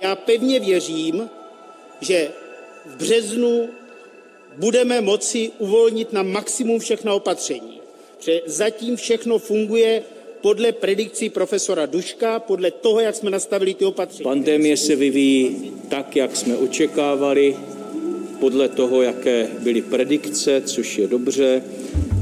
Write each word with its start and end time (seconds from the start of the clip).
Já 0.00 0.16
pevně 0.16 0.60
věřím, 0.60 1.30
že 2.00 2.28
v 2.86 2.96
březnu 2.96 3.68
budeme 4.56 5.00
moci 5.00 5.50
uvolnit 5.58 6.12
na 6.12 6.22
maximum 6.22 6.78
všechna 6.78 7.14
opatření, 7.14 7.80
protože 8.16 8.40
zatím 8.46 8.96
všechno 8.96 9.38
funguje 9.38 10.02
podle 10.40 10.72
predikcí 10.72 11.30
profesora 11.30 11.86
Duška, 11.86 12.38
podle 12.38 12.70
toho, 12.70 13.00
jak 13.00 13.14
jsme 13.14 13.30
nastavili 13.30 13.74
ty 13.74 13.84
opatření. 13.84 14.24
Pandemie 14.24 14.76
se 14.76 14.96
vyvíjí 14.96 15.72
tak, 15.88 16.16
jak 16.16 16.36
jsme 16.36 16.56
očekávali, 16.56 17.56
podle 18.40 18.68
toho, 18.68 19.02
jaké 19.02 19.48
byly 19.58 19.82
predikce, 19.82 20.62
což 20.64 20.98
je 20.98 21.06
dobře. 21.06 21.62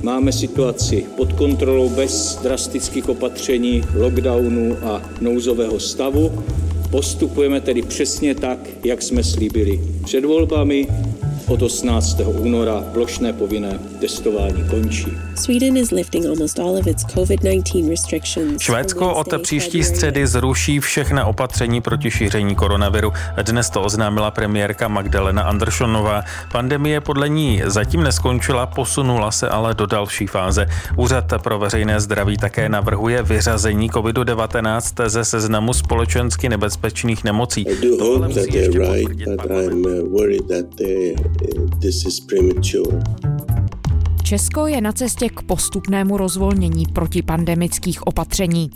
Máme 0.02 0.32
situaci 0.32 1.06
pod 1.16 1.32
kontrolou 1.32 1.88
bez 1.88 2.36
drastických 2.42 3.08
opatření, 3.08 3.82
lockdownu 3.94 4.78
a 4.82 5.10
nouzového 5.20 5.80
stavu. 5.80 6.44
Postupujeme 6.92 7.60
tedy 7.60 7.82
přesně 7.82 8.34
tak, 8.34 8.58
jak 8.84 9.02
jsme 9.02 9.24
slíbili 9.24 9.80
před 10.04 10.24
volbami 10.24 10.86
od 11.48 11.62
18. 11.62 12.20
února 12.26 12.84
plošné 12.92 13.32
povinné 13.32 13.78
testování 14.00 14.64
končí. 14.70 15.06
Sweden 15.34 15.76
is 15.76 15.90
lifting 15.90 16.26
almost 16.26 16.58
all 16.58 16.76
of 16.76 16.86
its 16.86 17.04
COVID-19 17.04 17.90
restrictions. 17.90 18.62
Švédsko 18.62 19.14
od 19.14 19.34
příští 19.42 19.84
středy 19.84 20.26
zruší 20.26 20.80
všechna 20.80 21.24
opatření 21.24 21.80
proti 21.80 22.10
šíření 22.10 22.54
koronaviru. 22.54 23.12
Dnes 23.42 23.70
to 23.70 23.82
oznámila 23.82 24.30
premiérka 24.30 24.88
Magdalena 24.88 25.42
Andersonová. 25.42 26.24
Pandemie 26.52 27.00
podle 27.00 27.28
ní 27.28 27.62
zatím 27.66 28.02
neskončila, 28.02 28.66
posunula 28.66 29.30
se 29.30 29.48
ale 29.48 29.74
do 29.74 29.86
další 29.86 30.26
fáze. 30.26 30.66
Úřad 30.96 31.24
pro 31.42 31.58
veřejné 31.58 32.00
zdraví 32.00 32.36
také 32.36 32.68
navrhuje 32.68 33.22
vyřazení 33.22 33.90
COVID-19 33.90 35.08
ze 35.08 35.24
seznamu 35.24 35.72
společensky 35.72 36.48
nebezpečných 36.48 37.24
nemocí. 37.24 37.66
This 41.80 42.06
is 42.06 42.20
premature. 42.20 43.02
Česko 44.32 44.66
je 44.66 44.80
na 44.80 44.92
cestě 44.92 45.28
k 45.28 45.42
postupnému 45.42 46.16
rozvolnění 46.16 46.86
protipandemických 46.86 48.06
opatření. 48.06 48.70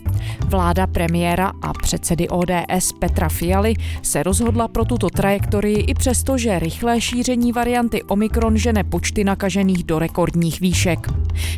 Vláda 0.46 0.86
premiéra 0.86 1.52
a 1.62 1.72
předsedy 1.72 2.28
ODS 2.28 2.92
Petra 2.98 3.28
Fialy 3.28 3.74
se 4.02 4.22
rozhodla 4.22 4.68
pro 4.68 4.84
tuto 4.84 5.10
trajektorii 5.10 5.80
i 5.80 5.94
přesto, 5.94 6.38
že 6.38 6.58
rychlé 6.58 7.00
šíření 7.00 7.52
varianty 7.52 8.02
Omikron 8.02 8.56
žene 8.56 8.84
počty 8.84 9.24
nakažených 9.24 9.84
do 9.84 9.98
rekordních 9.98 10.60
výšek. 10.60 11.08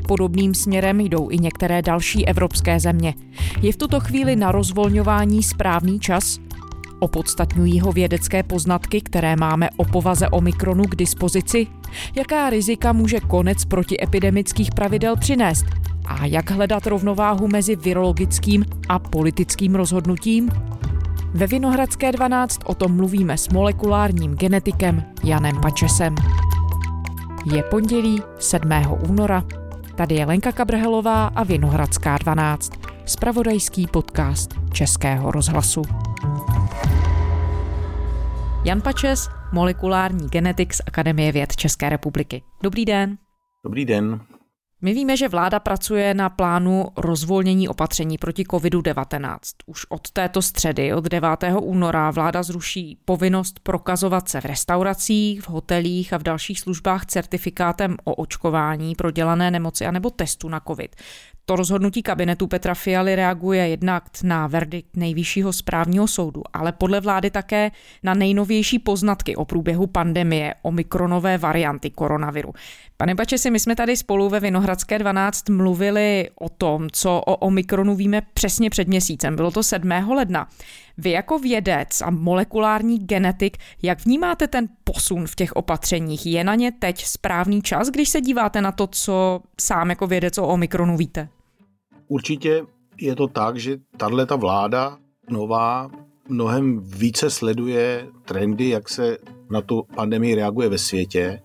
Podobným 0.09 0.55
směrem 0.55 1.01
jdou 1.01 1.31
i 1.31 1.39
některé 1.39 1.83
další 1.83 2.27
evropské 2.27 2.81
země. 2.81 3.15
Je 3.63 3.73
v 3.73 3.77
tuto 3.77 4.01
chvíli 4.01 4.37
na 4.37 4.53
rozvolňování 4.53 5.43
správný 5.43 6.01
čas? 6.01 6.39
Opodstatňují 7.01 7.81
ho 7.81 7.93
vědecké 7.93 8.43
poznatky, 8.43 9.01
které 9.01 9.37
máme 9.37 9.69
o 9.77 9.85
povaze 9.85 10.29
Omikronu 10.29 10.85
k 10.85 10.97
dispozici? 10.97 11.67
Jaká 12.17 12.51
rizika 12.51 12.93
může 12.93 13.21
konec 13.21 13.65
protiepidemických 13.65 14.71
pravidel 14.71 15.17
přinést? 15.17 15.65
A 16.07 16.27
jak 16.27 16.51
hledat 16.51 16.87
rovnováhu 16.87 17.49
mezi 17.49 17.77
virologickým 17.77 18.65
a 18.89 18.99
politickým 18.99 19.75
rozhodnutím? 19.75 20.51
Ve 21.35 21.47
Vinohradské 21.47 22.13
12 22.13 22.61
o 22.65 22.75
tom 22.75 22.97
mluvíme 22.97 23.39
s 23.39 23.49
molekulárním 23.49 24.35
genetikem 24.35 25.03
Janem 25.25 25.61
Pačesem. 25.61 26.15
Je 27.53 27.63
pondělí 27.63 28.23
7. 28.39 28.71
února. 29.09 29.45
Tady 29.95 30.15
je 30.15 30.27
Lenka 30.27 30.53
Kabrhelová 30.53 31.27
a 31.27 31.45
Vinohradská 31.45 32.19
12, 32.19 32.73
spravodajský 33.05 33.87
podcast 33.87 34.55
Českého 34.73 35.31
rozhlasu. 35.31 35.83
Jan 38.69 38.81
Pačes, 38.81 39.29
molekulární 39.53 40.29
genetik 40.29 40.75
z 40.75 40.81
Akademie 40.87 41.33
věd 41.33 41.57
České 41.57 41.89
republiky. 41.89 42.43
Dobrý 42.63 42.85
den. 42.85 43.19
Dobrý 43.65 43.85
den. 43.85 44.21
My 44.83 44.95
víme, 44.95 45.17
že 45.17 45.29
vláda 45.29 45.61
pracuje 45.61 46.15
na 46.15 46.29
plánu 46.29 46.87
rozvolnění 46.97 47.69
opatření 47.69 48.19
proti 48.19 48.43
COVID-19. 48.43 49.39
Už 49.67 49.87
od 49.89 50.11
této 50.11 50.43
středy, 50.43 50.95
od 50.95 51.05
9. 51.05 51.31
února, 51.61 52.11
vláda 52.11 52.43
zruší 52.43 52.99
povinnost 53.05 53.61
prokazovat 53.61 54.29
se 54.29 54.41
v 54.41 54.45
restauracích, 54.45 55.43
v 55.43 55.49
hotelích 55.49 56.13
a 56.13 56.19
v 56.19 56.23
dalších 56.23 56.61
službách 56.61 57.07
certifikátem 57.07 57.97
o 58.05 58.15
očkování 58.15 58.95
pro 58.95 59.11
dělané 59.11 59.51
nemoci 59.51 59.87
anebo 59.87 60.11
testu 60.11 60.49
na 60.49 60.61
COVID. 60.61 60.97
To 61.49 61.57
rozhodnutí 61.57 62.03
kabinetu 62.03 62.47
Petra 62.47 62.75
Fialy 62.75 63.17
reaguje 63.17 63.69
jednak 63.69 64.03
na 64.23 64.47
verdikt 64.47 64.97
nejvyššího 64.97 65.53
správního 65.53 66.09
soudu, 66.09 66.43
ale 66.53 66.73
podle 66.73 67.01
vlády 67.01 67.31
také 67.31 67.71
na 68.03 68.15
nejnovější 68.15 68.79
poznatky 68.79 69.37
o 69.37 69.45
průběhu 69.45 69.87
pandemie 69.87 70.55
omikronové 70.63 71.39
varianty 71.39 71.91
koronaviru. 71.91 72.53
Pane 72.97 73.15
Bačesi, 73.15 73.51
my 73.51 73.61
jsme 73.61 73.77
tady 73.77 73.97
spolu 73.97 74.29
ve 74.29 74.41
Vinohradské 74.41 74.99
12 74.99 75.49
mluvili 75.49 76.29
o 76.41 76.49
tom, 76.49 76.89
co 76.93 77.21
o 77.27 77.37
omikronu 77.37 77.97
víme 77.97 78.23
přesně 78.35 78.71
před 78.71 78.89
měsícem. 78.89 79.37
Bylo 79.37 79.51
to 79.51 79.63
7. 79.63 79.91
ledna. 79.91 80.49
Vy 80.99 81.11
jako 81.11 81.39
vědec 81.39 82.01
a 82.01 82.11
molekulární 82.11 82.99
genetik, 82.99 83.57
jak 83.83 84.05
vnímáte 84.05 84.47
ten 84.47 84.69
posun 84.85 85.27
v 85.27 85.35
těch 85.35 85.53
opatřeních? 85.53 86.27
Je 86.27 86.45
na 86.45 86.55
ně 86.55 86.73
teď 86.73 87.05
správný 87.05 87.63
čas, 87.63 87.89
když 87.89 88.09
se 88.09 88.21
díváte 88.21 88.61
na 88.61 88.73
to, 88.73 88.87
co 88.87 89.41
sám 89.61 89.91
jako 89.91 90.07
vědec 90.07 90.39
o 90.39 90.47
omikronu 90.47 90.97
víte? 90.97 91.29
Určitě 92.09 92.63
je 93.01 93.17
to 93.17 93.29
tak, 93.29 93.57
že 93.57 93.77
tahle 93.97 94.27
ta 94.27 94.37
vláda 94.37 94.99
nová 95.31 95.91
mnohem 96.29 96.81
více 96.81 97.31
sleduje 97.31 98.09
trendy, 98.25 98.69
jak 98.69 98.89
se 98.89 99.19
na 99.51 99.61
tu 99.61 99.87
pandemii 99.95 100.35
reaguje 100.35 100.69
ve 100.69 100.79
světě 100.79 101.43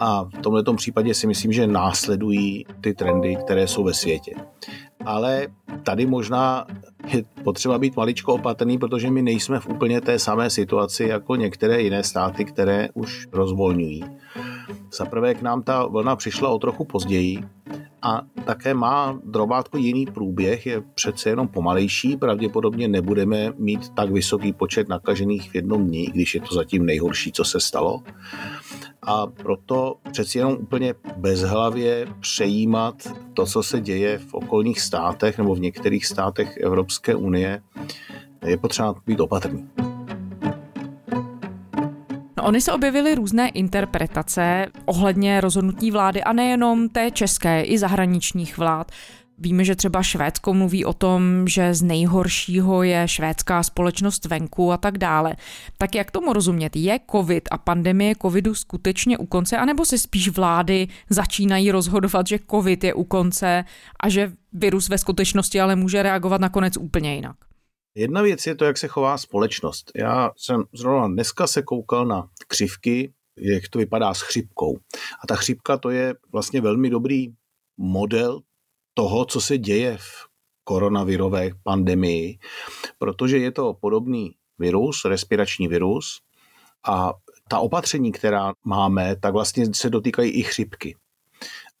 a 0.00 0.24
v 0.24 0.42
tomto 0.42 0.74
případě 0.74 1.14
si 1.14 1.26
myslím, 1.26 1.52
že 1.52 1.66
následují 1.66 2.66
ty 2.80 2.94
trendy, 2.94 3.36
které 3.36 3.68
jsou 3.68 3.84
ve 3.84 3.94
světě. 3.94 4.34
Ale 5.04 5.46
tady 5.82 6.06
možná 6.06 6.66
je 7.12 7.24
potřeba 7.44 7.78
být 7.78 7.96
maličko 7.96 8.34
opatrný, 8.34 8.78
protože 8.78 9.10
my 9.10 9.22
nejsme 9.22 9.60
v 9.60 9.68
úplně 9.68 10.00
té 10.00 10.18
samé 10.18 10.50
situaci 10.50 11.04
jako 11.04 11.36
některé 11.36 11.82
jiné 11.82 12.02
státy, 12.02 12.44
které 12.44 12.88
už 12.94 13.28
rozvolňují. 13.32 14.04
Zaprvé 14.92 15.34
k 15.34 15.42
nám 15.42 15.62
ta 15.62 15.86
vlna 15.86 16.16
přišla 16.16 16.48
o 16.48 16.58
trochu 16.58 16.84
později, 16.84 17.44
a 18.04 18.22
také 18.44 18.74
má 18.74 19.18
drobátko 19.24 19.78
jiný 19.78 20.06
průběh, 20.06 20.66
je 20.66 20.80
přece 20.94 21.28
jenom 21.28 21.48
pomalejší, 21.48 22.16
pravděpodobně 22.16 22.88
nebudeme 22.88 23.52
mít 23.58 23.88
tak 23.88 24.10
vysoký 24.10 24.52
počet 24.52 24.88
nakažených 24.88 25.50
v 25.50 25.54
jednom 25.54 25.86
dní, 25.86 26.06
když 26.06 26.34
je 26.34 26.40
to 26.40 26.54
zatím 26.54 26.86
nejhorší, 26.86 27.32
co 27.32 27.44
se 27.44 27.60
stalo. 27.60 28.02
A 29.02 29.26
proto 29.26 29.96
přeci 30.10 30.38
jenom 30.38 30.52
úplně 30.52 30.94
bezhlavě 31.16 32.06
přejímat 32.20 32.94
to, 33.34 33.46
co 33.46 33.62
se 33.62 33.80
děje 33.80 34.18
v 34.18 34.34
okolních 34.34 34.80
státech 34.80 35.38
nebo 35.38 35.54
v 35.54 35.60
některých 35.60 36.06
státech 36.06 36.56
Evropské 36.56 37.14
unie, 37.14 37.62
je 38.46 38.56
potřeba 38.56 38.94
být 39.06 39.20
opatrný. 39.20 39.68
Ony 42.44 42.60
se 42.60 42.72
objevily 42.72 43.14
různé 43.14 43.48
interpretace 43.48 44.66
ohledně 44.84 45.40
rozhodnutí 45.40 45.90
vlády 45.90 46.22
a 46.22 46.32
nejenom 46.32 46.88
té 46.88 47.10
české, 47.10 47.62
i 47.62 47.78
zahraničních 47.78 48.58
vlád. 48.58 48.92
Víme, 49.38 49.64
že 49.64 49.76
třeba 49.76 50.02
Švédsko 50.02 50.54
mluví 50.54 50.84
o 50.84 50.92
tom, 50.92 51.48
že 51.48 51.74
z 51.74 51.82
nejhoršího 51.82 52.82
je 52.82 53.08
švédská 53.08 53.62
společnost 53.62 54.24
venku 54.24 54.72
a 54.72 54.76
tak 54.76 54.98
dále. 54.98 55.36
Tak 55.78 55.94
jak 55.94 56.10
tomu 56.10 56.32
rozumět? 56.32 56.76
Je 56.76 57.00
covid 57.10 57.48
a 57.50 57.58
pandemie 57.58 58.14
covidu 58.22 58.54
skutečně 58.54 59.18
u 59.18 59.26
konce, 59.26 59.56
anebo 59.56 59.84
se 59.84 59.98
spíš 59.98 60.28
vlády 60.28 60.88
začínají 61.10 61.70
rozhodovat, 61.70 62.26
že 62.26 62.38
covid 62.50 62.84
je 62.84 62.94
u 62.94 63.04
konce 63.04 63.64
a 64.00 64.08
že 64.08 64.32
virus 64.52 64.88
ve 64.88 64.98
skutečnosti 64.98 65.60
ale 65.60 65.76
může 65.76 66.02
reagovat 66.02 66.40
nakonec 66.40 66.76
úplně 66.76 67.14
jinak? 67.14 67.36
Jedna 67.96 68.22
věc 68.22 68.46
je 68.46 68.54
to, 68.54 68.64
jak 68.64 68.78
se 68.78 68.88
chová 68.88 69.18
společnost. 69.18 69.92
Já 69.96 70.30
jsem 70.36 70.64
zrovna 70.72 71.08
dneska 71.08 71.46
se 71.46 71.62
koukal 71.62 72.06
na 72.06 72.28
křivky, 72.48 73.12
jak 73.36 73.68
to 73.68 73.78
vypadá 73.78 74.14
s 74.14 74.20
chřipkou. 74.20 74.78
A 75.22 75.26
ta 75.26 75.36
chřipka 75.36 75.78
to 75.78 75.90
je 75.90 76.14
vlastně 76.32 76.60
velmi 76.60 76.90
dobrý 76.90 77.28
model 77.76 78.40
toho, 78.94 79.24
co 79.24 79.40
se 79.40 79.58
děje 79.58 79.96
v 80.00 80.26
koronavirové 80.64 81.50
pandemii, 81.62 82.38
protože 82.98 83.38
je 83.38 83.52
to 83.52 83.74
podobný 83.74 84.34
virus, 84.58 85.04
respirační 85.04 85.68
virus 85.68 86.20
a 86.88 87.12
ta 87.48 87.58
opatření, 87.58 88.12
která 88.12 88.52
máme, 88.64 89.16
tak 89.16 89.32
vlastně 89.32 89.74
se 89.74 89.90
dotýkají 89.90 90.30
i 90.30 90.42
chřipky. 90.42 90.96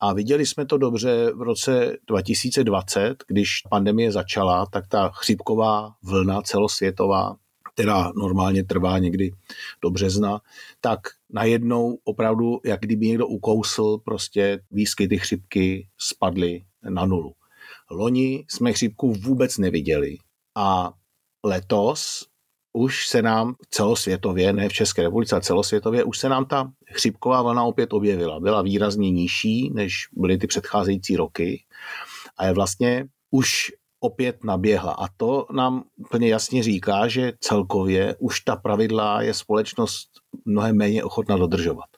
A 0.04 0.12
viděli 0.12 0.46
jsme 0.46 0.66
to 0.66 0.78
dobře 0.78 1.32
v 1.34 1.42
roce 1.42 1.96
2020, 2.08 3.24
když 3.28 3.62
pandemie 3.70 4.12
začala, 4.12 4.66
tak 4.66 4.86
ta 4.88 5.08
chřipková 5.08 5.94
vlna 6.02 6.42
celosvětová, 6.42 7.36
která 7.74 8.12
normálně 8.16 8.64
trvá 8.64 8.98
někdy 8.98 9.30
do 9.82 9.90
března, 9.90 10.40
tak 10.80 11.00
najednou 11.32 11.98
opravdu, 12.04 12.60
jak 12.64 12.80
kdyby 12.80 13.06
někdo 13.06 13.26
ukousl, 13.26 13.98
prostě 13.98 14.60
výskyty 14.70 15.18
chřipky 15.18 15.88
spadly 15.98 16.64
na 16.88 17.06
nulu. 17.06 17.32
Loni 17.90 18.44
jsme 18.48 18.72
chřipku 18.72 19.12
vůbec 19.12 19.58
neviděli 19.58 20.16
a 20.54 20.92
letos 21.44 22.26
už 22.72 23.08
se 23.08 23.22
nám 23.22 23.54
celosvětově, 23.70 24.52
ne 24.52 24.68
v 24.68 24.72
České 24.72 25.02
republice, 25.02 25.34
ale 25.34 25.42
celosvětově, 25.42 26.04
už 26.04 26.18
se 26.18 26.28
nám 26.28 26.44
ta 26.44 26.72
chřipková 26.94 27.42
vlna 27.42 27.62
opět 27.62 27.92
objevila. 27.92 28.40
Byla 28.40 28.62
výrazně 28.62 29.10
nižší, 29.10 29.70
než 29.74 29.94
byly 30.12 30.38
ty 30.38 30.46
předcházející 30.46 31.16
roky 31.16 31.64
a 32.36 32.46
je 32.46 32.52
vlastně 32.52 33.06
už 33.30 33.72
opět 34.00 34.44
naběhla. 34.44 34.92
A 34.92 35.08
to 35.16 35.46
nám 35.52 35.84
plně 36.10 36.28
jasně 36.28 36.62
říká, 36.62 37.08
že 37.08 37.32
celkově 37.40 38.16
už 38.18 38.40
ta 38.40 38.56
pravidla 38.56 39.22
je 39.22 39.34
společnost 39.34 40.08
mnohem 40.44 40.76
méně 40.76 41.04
ochotná 41.04 41.36
dodržovat. 41.36 41.88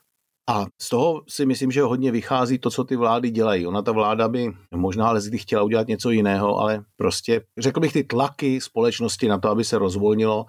A 0.49 0.65
z 0.81 0.89
toho 0.89 1.21
si 1.27 1.45
myslím, 1.45 1.71
že 1.71 1.81
hodně 1.81 2.11
vychází 2.11 2.59
to, 2.59 2.69
co 2.69 2.83
ty 2.83 2.95
vlády 2.95 3.29
dělají. 3.29 3.67
Ona 3.67 3.81
ta 3.81 3.91
vláda 3.91 4.27
by 4.27 4.51
možná 4.75 5.07
ale 5.07 5.21
chtěla 5.35 5.63
udělat 5.63 5.87
něco 5.87 6.09
jiného, 6.09 6.57
ale 6.57 6.83
prostě 6.95 7.41
řekl 7.57 7.79
bych, 7.79 7.93
ty 7.93 8.03
tlaky 8.03 8.61
společnosti 8.61 9.27
na 9.27 9.37
to, 9.37 9.49
aby 9.49 9.63
se 9.63 9.77
rozvolnilo, 9.77 10.45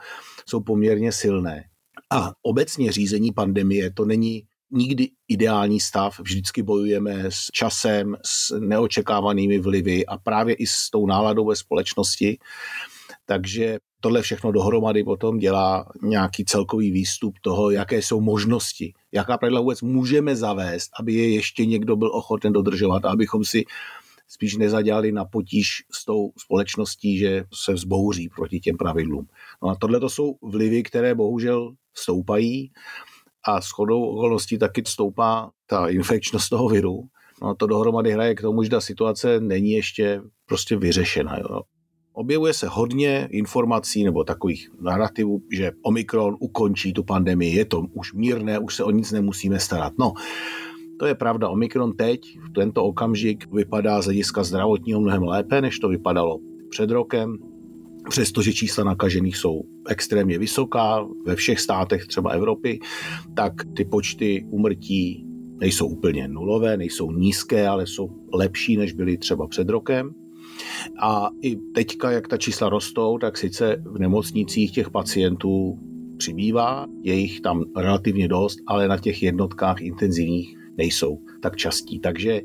jsou 0.46 0.60
poměrně 0.60 1.12
silné. 1.12 1.64
A 2.12 2.32
obecně 2.42 2.92
řízení 2.92 3.32
pandemie 3.32 3.92
to 3.92 4.04
není 4.04 4.42
nikdy 4.70 5.10
ideální 5.28 5.80
stav, 5.80 6.20
vždycky 6.20 6.62
bojujeme 6.62 7.24
s 7.28 7.46
časem, 7.52 8.16
s 8.24 8.58
neočekávanými 8.58 9.58
vlivy 9.58 10.06
a 10.06 10.18
právě 10.18 10.54
i 10.54 10.66
s 10.66 10.90
tou 10.90 11.06
náladou 11.06 11.46
ve 11.46 11.56
společnosti. 11.56 12.38
Takže 13.26 13.78
tohle 14.00 14.22
všechno 14.22 14.52
dohromady 14.52 15.04
potom 15.04 15.38
dělá 15.38 15.88
nějaký 16.02 16.44
celkový 16.44 16.90
výstup 16.90 17.34
toho, 17.42 17.70
jaké 17.70 18.02
jsou 18.02 18.20
možnosti, 18.20 18.92
jaká 19.12 19.38
pravidla 19.38 19.60
vůbec 19.60 19.82
můžeme 19.82 20.36
zavést, 20.36 20.90
aby 21.00 21.14
je 21.14 21.34
ještě 21.34 21.66
někdo 21.66 21.96
byl 21.96 22.10
ochoten 22.14 22.52
dodržovat, 22.52 23.04
abychom 23.04 23.44
si 23.44 23.64
spíš 24.28 24.56
nezadělali 24.56 25.12
na 25.12 25.24
potíž 25.24 25.68
s 25.92 26.04
tou 26.04 26.32
společností, 26.38 27.18
že 27.18 27.44
se 27.54 27.72
vzbouří 27.72 28.28
proti 28.28 28.60
těm 28.60 28.76
pravidlům. 28.76 29.26
No 29.62 29.68
a 29.68 29.74
tohle 29.74 30.00
to 30.00 30.08
jsou 30.08 30.36
vlivy, 30.42 30.82
které 30.82 31.14
bohužel 31.14 31.72
stoupají 31.98 32.72
a 33.46 33.60
s 33.60 33.70
chodou 33.70 34.02
okolností 34.02 34.58
taky 34.58 34.82
stoupá 34.86 35.50
ta 35.66 35.88
infekčnost 35.88 36.48
toho 36.48 36.68
viru. 36.68 37.02
No 37.42 37.54
to 37.54 37.66
dohromady 37.66 38.12
hraje 38.12 38.34
k 38.34 38.40
tomu, 38.40 38.62
že 38.62 38.70
ta 38.70 38.80
situace 38.80 39.40
není 39.40 39.70
ještě 39.70 40.20
prostě 40.46 40.76
vyřešena. 40.76 41.38
Jo. 41.38 41.60
Objevuje 42.12 42.54
se 42.54 42.68
hodně 42.68 43.28
informací 43.30 44.04
nebo 44.04 44.24
takových 44.24 44.70
narrativů, 44.80 45.42
že 45.52 45.72
Omikron 45.82 46.36
ukončí 46.40 46.92
tu 46.92 47.02
pandemii, 47.02 47.56
je 47.56 47.64
to 47.64 47.80
už 47.80 48.12
mírné, 48.12 48.58
už 48.58 48.74
se 48.74 48.84
o 48.84 48.90
nic 48.90 49.12
nemusíme 49.12 49.60
starat. 49.60 49.92
No, 49.98 50.12
to 50.98 51.06
je 51.06 51.14
pravda. 51.14 51.48
Omikron 51.48 51.92
teď, 51.92 52.20
v 52.38 52.52
tento 52.52 52.84
okamžik, 52.84 53.52
vypadá 53.52 54.02
z 54.02 54.04
hlediska 54.04 54.44
zdravotního 54.44 55.00
mnohem 55.00 55.22
lépe, 55.22 55.60
než 55.60 55.78
to 55.78 55.88
vypadalo 55.88 56.38
před 56.70 56.90
rokem. 56.90 57.38
Přestože 58.08 58.52
čísla 58.52 58.84
nakažených 58.84 59.36
jsou 59.36 59.62
extrémně 59.88 60.38
vysoká 60.38 61.06
ve 61.26 61.36
všech 61.36 61.60
státech 61.60 62.06
třeba 62.06 62.30
Evropy, 62.30 62.78
tak 63.34 63.52
ty 63.76 63.84
počty 63.84 64.46
umrtí 64.50 65.26
nejsou 65.60 65.86
úplně 65.86 66.28
nulové, 66.28 66.76
nejsou 66.76 67.12
nízké, 67.12 67.68
ale 67.68 67.86
jsou 67.86 68.10
lepší, 68.32 68.76
než 68.76 68.92
byly 68.92 69.18
třeba 69.18 69.46
před 69.46 69.68
rokem. 69.68 70.10
A 71.00 71.30
i 71.42 71.56
teďka, 71.56 72.10
jak 72.10 72.28
ta 72.28 72.36
čísla 72.36 72.68
rostou, 72.68 73.18
tak 73.18 73.38
sice 73.38 73.82
v 73.86 73.98
nemocnicích 73.98 74.72
těch 74.72 74.90
pacientů 74.90 75.78
přibývá, 76.16 76.86
je 77.02 77.14
jich 77.14 77.40
tam 77.40 77.64
relativně 77.76 78.28
dost, 78.28 78.58
ale 78.66 78.88
na 78.88 78.98
těch 78.98 79.22
jednotkách 79.22 79.80
intenzivních 79.80 80.56
nejsou 80.76 81.18
tak 81.40 81.56
častí. 81.56 82.00
Takže 82.00 82.40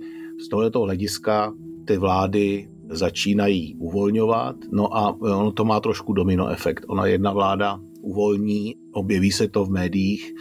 z 0.46 0.48
tohoto 0.48 0.82
hlediska 0.82 1.54
ty 1.86 1.98
vlády 1.98 2.70
začínají 2.90 3.76
uvolňovat, 3.76 4.56
no 4.72 4.98
a 4.98 5.18
ono 5.20 5.52
to 5.52 5.66
má 5.66 5.80
trošku 5.80 6.14
domino 6.14 6.48
efekt. 6.48 6.86
Ona 6.88 7.06
jedna 7.06 7.32
vláda 7.32 7.80
uvolní, 8.02 8.76
objeví 8.92 9.32
se 9.32 9.48
to 9.48 9.66
v 9.66 9.70
médiích 9.70 10.34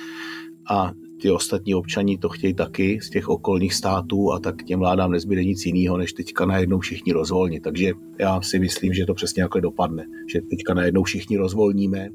a 0.71 0.93
ty 1.23 1.31
ostatní 1.31 1.75
občani 1.75 2.19
to 2.19 2.29
chtějí 2.29 2.55
taky 2.55 3.00
z 3.03 3.11
těch 3.11 3.29
okolních 3.29 3.75
států 3.75 4.33
a 4.33 4.39
tak 4.39 4.62
těm 4.65 4.79
vládám 4.79 5.11
nezbyde 5.11 5.44
nic 5.44 5.67
jiného, 5.67 5.97
než 5.97 6.12
teďka 6.12 6.47
najednou 6.47 6.79
všichni 6.79 7.12
rozvolní. 7.12 7.61
Takže 7.61 7.93
já 8.19 8.41
si 8.41 8.59
myslím, 8.59 8.93
že 8.93 9.06
to 9.06 9.15
přesně 9.15 9.43
takhle 9.43 9.61
dopadne, 9.61 10.05
že 10.33 10.41
teďka 10.41 10.75
najednou 10.75 11.03
všichni 11.03 11.37
rozvolníme, 11.37 12.09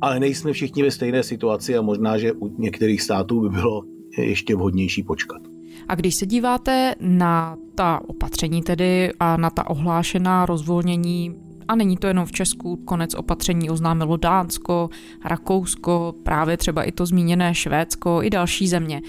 ale 0.00 0.20
nejsme 0.20 0.52
všichni 0.52 0.82
ve 0.82 0.90
stejné 0.90 1.22
situaci 1.22 1.76
a 1.76 1.82
možná, 1.82 2.18
že 2.18 2.32
u 2.32 2.62
některých 2.62 3.02
států 3.02 3.40
by 3.40 3.48
bylo 3.48 3.82
ještě 4.18 4.56
vhodnější 4.56 5.02
počkat. 5.02 5.57
A 5.88 5.94
když 5.94 6.14
se 6.14 6.26
díváte 6.26 6.94
na 7.00 7.56
ta 7.74 8.00
opatření 8.06 8.62
tedy 8.62 9.12
a 9.20 9.36
na 9.36 9.50
ta 9.50 9.70
ohlášená 9.70 10.46
rozvolnění 10.46 11.34
a 11.68 11.74
není 11.74 11.96
to 11.96 12.06
jenom 12.06 12.26
v 12.26 12.32
Česku, 12.32 12.76
konec 12.76 13.14
opatření 13.14 13.70
oznámilo 13.70 14.16
Dánsko, 14.16 14.90
Rakousko, 15.24 16.14
právě 16.22 16.56
třeba 16.56 16.82
i 16.82 16.92
to 16.92 17.06
zmíněné 17.06 17.54
Švédsko 17.54 18.22
i 18.22 18.30
další 18.30 18.68
země. 18.68 19.02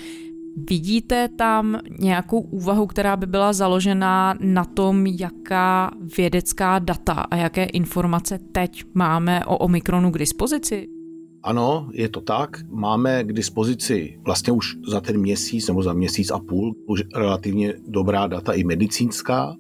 Vidíte 0.70 1.28
tam 1.28 1.80
nějakou 2.00 2.40
úvahu, 2.40 2.88
která 2.88 3.18
by 3.18 3.26
byla 3.26 3.54
založena 3.54 4.36
na 4.40 4.66
tom, 4.66 5.06
jaká 5.06 5.92
vědecká 6.18 6.80
data 6.80 7.14
a 7.14 7.36
jaké 7.36 7.64
informace 7.64 8.40
teď 8.52 8.84
máme 8.94 9.46
o 9.46 9.58
Omikronu 9.58 10.12
k 10.12 10.18
dispozici? 10.18 10.99
Ano, 11.44 11.90
je 11.94 12.10
to 12.10 12.22
tak. 12.22 12.58
Máme 12.70 13.24
k 13.24 13.34
dispozici 13.34 14.20
vlastně 14.26 14.54
už 14.54 14.78
za 14.88 15.02
ten 15.02 15.18
měsíc 15.18 15.68
nebo 15.68 15.84
za 15.84 15.94
měsíc 15.94 16.32
a 16.32 16.40
půl 16.40 16.76
už 16.86 17.04
relativně 17.16 17.74
dobrá 17.88 18.28
data 18.28 18.54
i 18.54 18.64
medicínská. 18.64 19.56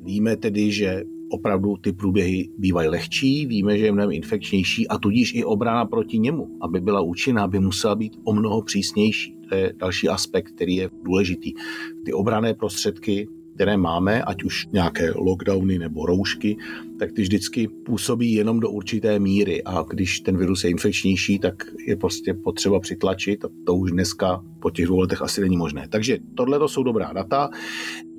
Víme 0.00 0.36
tedy, 0.36 0.72
že 0.72 1.04
opravdu 1.30 1.76
ty 1.76 1.92
průběhy 1.92 2.48
bývají 2.58 2.88
lehčí, 2.88 3.46
víme, 3.46 3.78
že 3.78 3.84
je 3.84 3.92
mnohem 3.92 4.12
infekčnější 4.12 4.88
a 4.88 4.98
tudíž 4.98 5.34
i 5.34 5.44
obrana 5.44 5.84
proti 5.84 6.18
němu, 6.18 6.58
aby 6.60 6.80
byla 6.80 7.00
účinná, 7.00 7.48
by 7.48 7.60
musela 7.60 7.94
být 7.94 8.16
o 8.24 8.32
mnoho 8.32 8.62
přísnější. 8.62 9.36
To 9.48 9.54
je 9.54 9.72
další 9.76 10.08
aspekt, 10.08 10.52
který 10.52 10.76
je 10.76 10.90
důležitý. 11.02 11.52
Ty 12.04 12.12
obrané 12.12 12.54
prostředky, 12.54 13.28
které 13.54 13.76
máme, 13.76 14.22
ať 14.22 14.44
už 14.44 14.66
nějaké 14.72 15.12
lockdowny 15.14 15.78
nebo 15.78 16.06
roušky, 16.06 16.56
tak 16.98 17.12
ty 17.12 17.22
vždycky 17.22 17.68
působí 17.68 18.32
jenom 18.32 18.60
do 18.60 18.70
určité 18.70 19.18
míry 19.18 19.62
a 19.64 19.84
když 19.90 20.20
ten 20.20 20.36
virus 20.36 20.64
je 20.64 20.70
infekčnější, 20.70 21.38
tak 21.38 21.54
je 21.86 21.96
prostě 21.96 22.34
potřeba 22.34 22.80
přitlačit 22.80 23.44
a 23.44 23.48
to 23.66 23.74
už 23.74 23.90
dneska 23.90 24.44
po 24.60 24.70
těch 24.70 24.86
dvou 24.86 24.98
letech 24.98 25.22
asi 25.22 25.40
není 25.40 25.56
možné. 25.56 25.88
Takže 25.88 26.18
tohle 26.36 26.58
to 26.58 26.68
jsou 26.68 26.82
dobrá 26.82 27.12
data. 27.12 27.50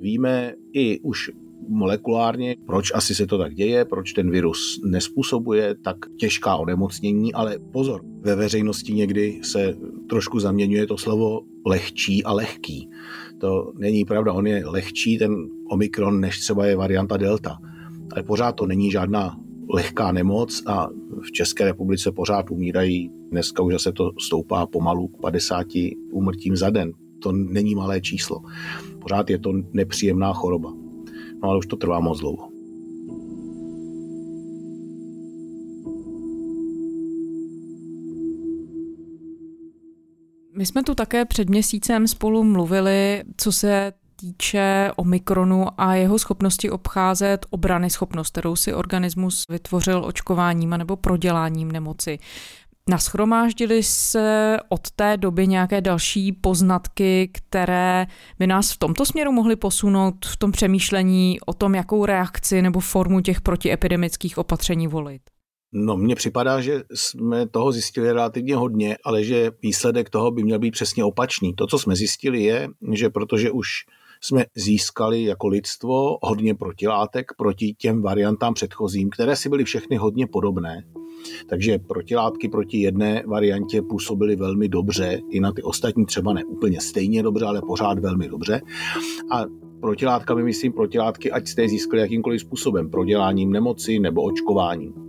Víme 0.00 0.52
i 0.72 1.00
už 1.00 1.30
molekulárně, 1.68 2.56
proč 2.66 2.92
asi 2.94 3.14
se 3.14 3.26
to 3.26 3.38
tak 3.38 3.54
děje, 3.54 3.84
proč 3.84 4.12
ten 4.12 4.30
virus 4.30 4.80
nespůsobuje 4.84 5.74
tak 5.74 5.96
těžká 6.18 6.56
onemocnění, 6.56 7.34
ale 7.34 7.58
pozor, 7.72 8.00
ve 8.20 8.36
veřejnosti 8.36 8.92
někdy 8.92 9.40
se 9.42 9.76
trošku 10.08 10.40
zaměňuje 10.40 10.86
to 10.86 10.98
slovo 10.98 11.40
lehčí 11.66 12.24
a 12.24 12.32
lehký. 12.32 12.88
To 13.44 13.72
není 13.74 14.04
pravda, 14.04 14.32
on 14.32 14.46
je 14.46 14.66
lehčí, 14.66 15.18
ten 15.18 15.36
Omikron, 15.70 16.20
než 16.20 16.38
třeba 16.38 16.66
je 16.66 16.76
varianta 16.76 17.16
Delta. 17.16 17.58
Ale 18.12 18.22
pořád 18.22 18.52
to 18.52 18.66
není 18.66 18.90
žádná 18.90 19.36
lehká 19.68 20.12
nemoc 20.12 20.62
a 20.66 20.88
v 21.22 21.32
České 21.32 21.64
republice 21.64 22.12
pořád 22.12 22.50
umírají, 22.50 23.10
dneska 23.30 23.62
už 23.62 23.72
zase 23.72 23.92
to 23.92 24.10
stoupá 24.20 24.66
pomalu 24.66 25.08
k 25.08 25.20
50 25.20 25.66
úmrtím 26.10 26.56
za 26.56 26.70
den. 26.70 26.92
To 27.22 27.32
není 27.32 27.74
malé 27.74 28.00
číslo. 28.00 28.40
Pořád 29.00 29.30
je 29.30 29.38
to 29.38 29.52
nepříjemná 29.72 30.32
choroba. 30.32 30.72
No 31.42 31.48
ale 31.48 31.58
už 31.58 31.66
to 31.66 31.76
trvá 31.76 32.00
moc 32.00 32.20
dlouho. 32.20 32.53
My 40.64 40.68
jsme 40.68 40.82
tu 40.82 40.94
také 40.94 41.24
před 41.24 41.50
měsícem 41.50 42.08
spolu 42.08 42.44
mluvili, 42.44 43.22
co 43.36 43.52
se 43.52 43.92
týče 44.16 44.90
Omikronu 44.96 45.66
a 45.78 45.94
jeho 45.94 46.18
schopnosti 46.18 46.70
obcházet 46.70 47.46
obrany 47.50 47.90
schopnost, 47.90 48.30
kterou 48.30 48.56
si 48.56 48.74
organismus 48.74 49.44
vytvořil 49.48 50.04
očkováním 50.04 50.70
nebo 50.70 50.96
proděláním 50.96 51.72
nemoci. 51.72 52.18
Naschromáždili 52.88 53.82
se 53.82 54.56
od 54.68 54.90
té 54.90 55.16
doby 55.16 55.46
nějaké 55.46 55.80
další 55.80 56.32
poznatky, 56.32 57.30
které 57.32 58.06
by 58.38 58.46
nás 58.46 58.72
v 58.72 58.78
tomto 58.78 59.06
směru 59.06 59.32
mohly 59.32 59.56
posunout 59.56 60.26
v 60.26 60.36
tom 60.36 60.52
přemýšlení 60.52 61.38
o 61.46 61.52
tom, 61.52 61.74
jakou 61.74 62.06
reakci 62.06 62.62
nebo 62.62 62.80
formu 62.80 63.20
těch 63.20 63.40
protiepidemických 63.40 64.38
opatření 64.38 64.86
volit? 64.86 65.33
No, 65.76 65.96
mně 65.96 66.14
připadá, 66.14 66.60
že 66.60 66.82
jsme 66.94 67.48
toho 67.48 67.72
zjistili 67.72 68.12
relativně 68.12 68.56
hodně, 68.56 68.96
ale 69.04 69.24
že 69.24 69.50
výsledek 69.62 70.10
toho 70.10 70.30
by 70.30 70.42
měl 70.42 70.58
být 70.58 70.70
přesně 70.70 71.04
opačný. 71.04 71.54
To, 71.54 71.66
co 71.66 71.78
jsme 71.78 71.96
zjistili, 71.96 72.42
je, 72.42 72.68
že 72.92 73.10
protože 73.10 73.50
už 73.50 73.68
jsme 74.20 74.44
získali 74.54 75.22
jako 75.24 75.48
lidstvo 75.48 76.18
hodně 76.22 76.54
protilátek 76.54 77.32
proti 77.38 77.74
těm 77.78 78.02
variantám 78.02 78.54
předchozím, 78.54 79.10
které 79.10 79.36
si 79.36 79.48
byly 79.48 79.64
všechny 79.64 79.96
hodně 79.96 80.26
podobné, 80.26 80.84
takže 81.48 81.78
protilátky 81.78 82.48
proti 82.48 82.78
jedné 82.78 83.22
variantě 83.26 83.82
působily 83.82 84.36
velmi 84.36 84.68
dobře, 84.68 85.20
i 85.30 85.40
na 85.40 85.52
ty 85.52 85.62
ostatní 85.62 86.06
třeba 86.06 86.32
ne 86.32 86.44
úplně 86.44 86.80
stejně 86.80 87.22
dobře, 87.22 87.44
ale 87.44 87.62
pořád 87.66 87.98
velmi 87.98 88.28
dobře. 88.28 88.60
A 89.30 89.44
protilátkami 89.80 90.42
myslím 90.42 90.72
protilátky, 90.72 91.30
ať 91.30 91.48
jste 91.48 91.62
je 91.62 91.68
získali 91.68 92.02
jakýmkoliv 92.02 92.40
způsobem, 92.40 92.90
proděláním 92.90 93.52
nemoci 93.52 93.98
nebo 93.98 94.22
očkováním. 94.22 95.03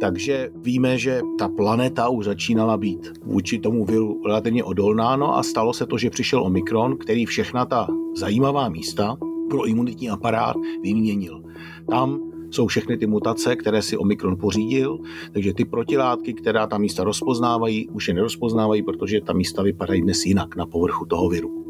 Takže 0.00 0.50
víme, 0.54 0.98
že 0.98 1.20
ta 1.38 1.48
planeta 1.48 2.08
už 2.08 2.24
začínala 2.24 2.76
být 2.76 3.12
vůči 3.24 3.58
tomu 3.58 3.84
viru 3.84 4.22
relativně 4.26 4.64
odolná, 4.64 5.16
no 5.16 5.36
a 5.36 5.42
stalo 5.42 5.72
se 5.72 5.86
to, 5.86 5.98
že 5.98 6.10
přišel 6.10 6.42
Omikron, 6.42 6.96
který 6.96 7.26
všechna 7.26 7.64
ta 7.64 7.88
zajímavá 8.16 8.68
místa 8.68 9.16
pro 9.50 9.66
imunitní 9.66 10.10
aparát 10.10 10.56
vyměnil. 10.82 11.42
Tam 11.90 12.20
jsou 12.50 12.66
všechny 12.66 12.98
ty 12.98 13.06
mutace, 13.06 13.56
které 13.56 13.82
si 13.82 13.96
Omikron 13.96 14.36
pořídil, 14.36 14.98
takže 15.32 15.54
ty 15.54 15.64
protilátky, 15.64 16.34
která 16.34 16.66
ta 16.66 16.78
místa 16.78 17.04
rozpoznávají, 17.04 17.88
už 17.88 18.08
je 18.08 18.14
nerozpoznávají, 18.14 18.82
protože 18.82 19.20
ta 19.20 19.32
místa 19.32 19.62
vypadají 19.62 20.02
dnes 20.02 20.26
jinak 20.26 20.56
na 20.56 20.66
povrchu 20.66 21.06
toho 21.06 21.28
viru. 21.28 21.64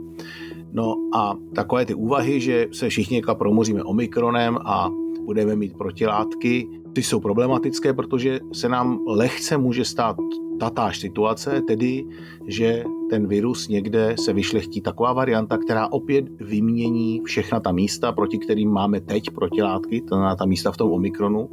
No 0.73 0.97
a 1.15 1.37
takové 1.55 1.87
ty 1.87 1.95
úvahy, 1.95 2.41
že 2.41 2.69
se 2.73 2.89
všichni 2.89 3.23
promoříme 3.39 3.83
Omikronem 3.83 4.59
a 4.65 4.91
budeme 5.25 5.57
mít 5.57 5.77
protilátky, 5.77 6.69
ty 6.93 7.03
jsou 7.03 7.21
problematické, 7.21 7.93
protože 7.93 8.41
se 8.53 8.69
nám 8.69 8.99
lehce 9.07 9.59
může 9.59 9.85
stát 9.85 10.17
tatáž 10.61 11.01
situace, 11.01 11.63
tedy, 11.67 12.05
že 12.47 12.85
ten 13.11 13.27
virus 13.27 13.69
někde 13.69 14.15
se 14.19 14.33
vyšlechtí 14.33 14.81
taková 14.81 15.13
varianta, 15.13 15.59
která 15.59 15.93
opět 15.93 16.25
vymění 16.41 17.21
všechna 17.25 17.61
ta 17.61 17.73
místa, 17.73 18.13
proti 18.13 18.39
kterým 18.39 18.71
máme 18.71 19.01
teď 19.01 19.31
protilátky, 19.31 20.01
to 20.01 20.09
znamená 20.09 20.37
ta 20.37 20.47
místa 20.47 20.73
v 20.73 20.77
tom 20.77 20.93
Omikronu 20.93 21.49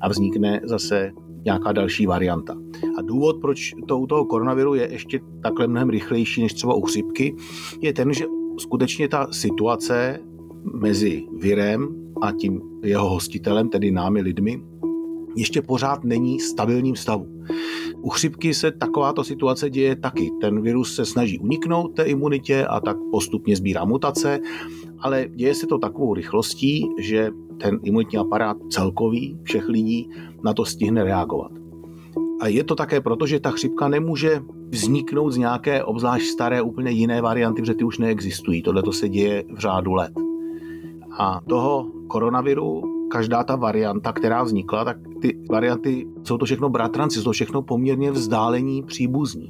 a 0.00 0.08
vznikne 0.08 0.60
zase 0.64 1.12
nějaká 1.44 1.72
další 1.72 2.06
varianta. 2.06 2.56
A 2.98 3.02
důvod, 3.02 3.40
proč 3.40 3.74
to 3.86 3.98
u 3.98 4.06
toho 4.06 4.24
koronaviru 4.24 4.74
je 4.74 4.92
ještě 4.92 5.20
takhle 5.42 5.66
mnohem 5.66 5.90
rychlejší 5.90 6.42
než 6.42 6.54
třeba 6.54 6.74
u 6.74 6.80
chřipky, 6.80 7.36
je 7.80 7.92
ten, 7.92 8.12
že 8.12 8.24
skutečně 8.58 9.08
ta 9.08 9.26
situace 9.30 10.20
mezi 10.74 11.26
virem 11.38 11.88
a 12.22 12.32
tím 12.32 12.60
jeho 12.82 13.08
hostitelem, 13.08 13.68
tedy 13.68 13.90
námi 13.90 14.20
lidmi, 14.20 14.62
ještě 15.36 15.62
pořád 15.62 16.04
není 16.04 16.40
stabilním 16.40 16.96
stavu. 16.96 17.26
U 18.02 18.10
chřipky 18.10 18.54
se 18.54 18.72
takováto 18.72 19.24
situace 19.24 19.70
děje 19.70 19.96
taky. 19.96 20.30
Ten 20.40 20.62
virus 20.62 20.94
se 20.94 21.04
snaží 21.04 21.38
uniknout 21.38 21.88
té 21.88 22.02
imunitě 22.02 22.66
a 22.66 22.80
tak 22.80 22.96
postupně 23.12 23.56
sbírá 23.56 23.84
mutace, 23.84 24.40
ale 24.98 25.26
děje 25.34 25.54
se 25.54 25.66
to 25.66 25.78
takovou 25.78 26.14
rychlostí, 26.14 26.86
že 26.98 27.30
ten 27.60 27.78
imunitní 27.82 28.18
aparát 28.18 28.56
celkový 28.70 29.38
všech 29.42 29.68
lidí 29.68 30.10
na 30.44 30.54
to 30.54 30.64
stihne 30.64 31.04
reagovat. 31.04 31.52
A 32.40 32.46
je 32.46 32.64
to 32.64 32.74
také 32.74 33.00
proto, 33.00 33.26
že 33.26 33.40
ta 33.40 33.50
chřipka 33.50 33.88
nemůže 33.88 34.40
vzniknout 34.68 35.30
z 35.30 35.36
nějaké 35.36 35.84
obzvlášť 35.84 36.26
staré, 36.26 36.62
úplně 36.62 36.90
jiné 36.90 37.22
varianty, 37.22 37.62
protože 37.62 37.74
ty 37.74 37.84
už 37.84 37.98
neexistují. 37.98 38.62
Tohle 38.62 38.82
to 38.82 38.92
se 38.92 39.08
děje 39.08 39.44
v 39.54 39.58
řádu 39.58 39.94
let. 39.94 40.12
A 41.18 41.40
toho 41.48 41.86
koronaviru, 42.06 42.97
každá 43.08 43.44
ta 43.44 43.56
varianta, 43.56 44.12
která 44.12 44.42
vznikla, 44.42 44.84
tak 44.84 44.96
ty 45.22 45.38
varianty 45.50 46.06
jsou 46.22 46.38
to 46.38 46.44
všechno 46.44 46.68
bratranci, 46.68 47.18
jsou 47.18 47.24
to 47.24 47.32
všechno 47.32 47.62
poměrně 47.62 48.10
vzdálení 48.10 48.82
příbuzní. 48.82 49.48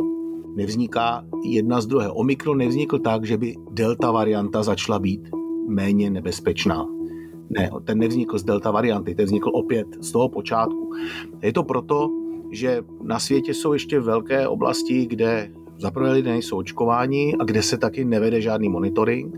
Nevzniká 0.57 1.25
jedna 1.45 1.81
z 1.81 1.87
druhé. 1.87 2.09
Omikron 2.11 2.59
nevznikl 2.59 2.99
tak, 2.99 3.25
že 3.25 3.37
by 3.37 3.55
delta 3.71 4.11
varianta 4.11 4.62
začala 4.62 4.99
být 4.99 5.29
méně 5.69 6.11
nebezpečná. 6.11 6.87
Ne, 7.50 7.71
ten 7.85 7.99
nevznikl 7.99 8.38
z 8.38 8.45
delta 8.45 8.71
varianty, 8.71 9.15
ten 9.15 9.25
vznikl 9.25 9.50
opět 9.53 9.87
z 10.00 10.12
toho 10.12 10.29
počátku. 10.29 10.91
Je 11.43 11.53
to 11.53 11.62
proto, 11.62 12.11
že 12.50 12.83
na 13.03 13.19
světě 13.19 13.55
jsou 13.55 13.73
ještě 13.73 14.00
velké 14.00 14.49
oblasti, 14.49 15.07
kde 15.07 15.53
zaprvé 15.79 16.12
lidé 16.12 16.31
nejsou 16.31 16.57
očkováni 16.57 17.35
a 17.41 17.45
kde 17.45 17.62
se 17.62 17.79
taky 17.79 18.05
nevede 18.05 18.41
žádný 18.41 18.69
monitoring 18.69 19.37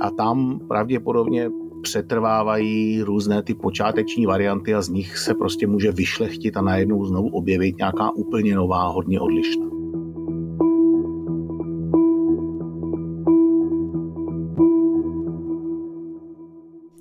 a 0.00 0.10
tam 0.10 0.60
pravděpodobně 0.68 1.50
přetrvávají 1.82 3.02
různé 3.02 3.42
ty 3.42 3.54
počáteční 3.54 4.26
varianty 4.26 4.74
a 4.74 4.82
z 4.82 4.88
nich 4.88 5.18
se 5.18 5.34
prostě 5.34 5.66
může 5.66 5.92
vyšlechtit 5.92 6.56
a 6.56 6.62
najednou 6.62 7.04
znovu 7.04 7.28
objevit 7.28 7.76
nějaká 7.78 8.10
úplně 8.10 8.54
nová, 8.54 8.88
hodně 8.88 9.20
odlišná. 9.20 9.66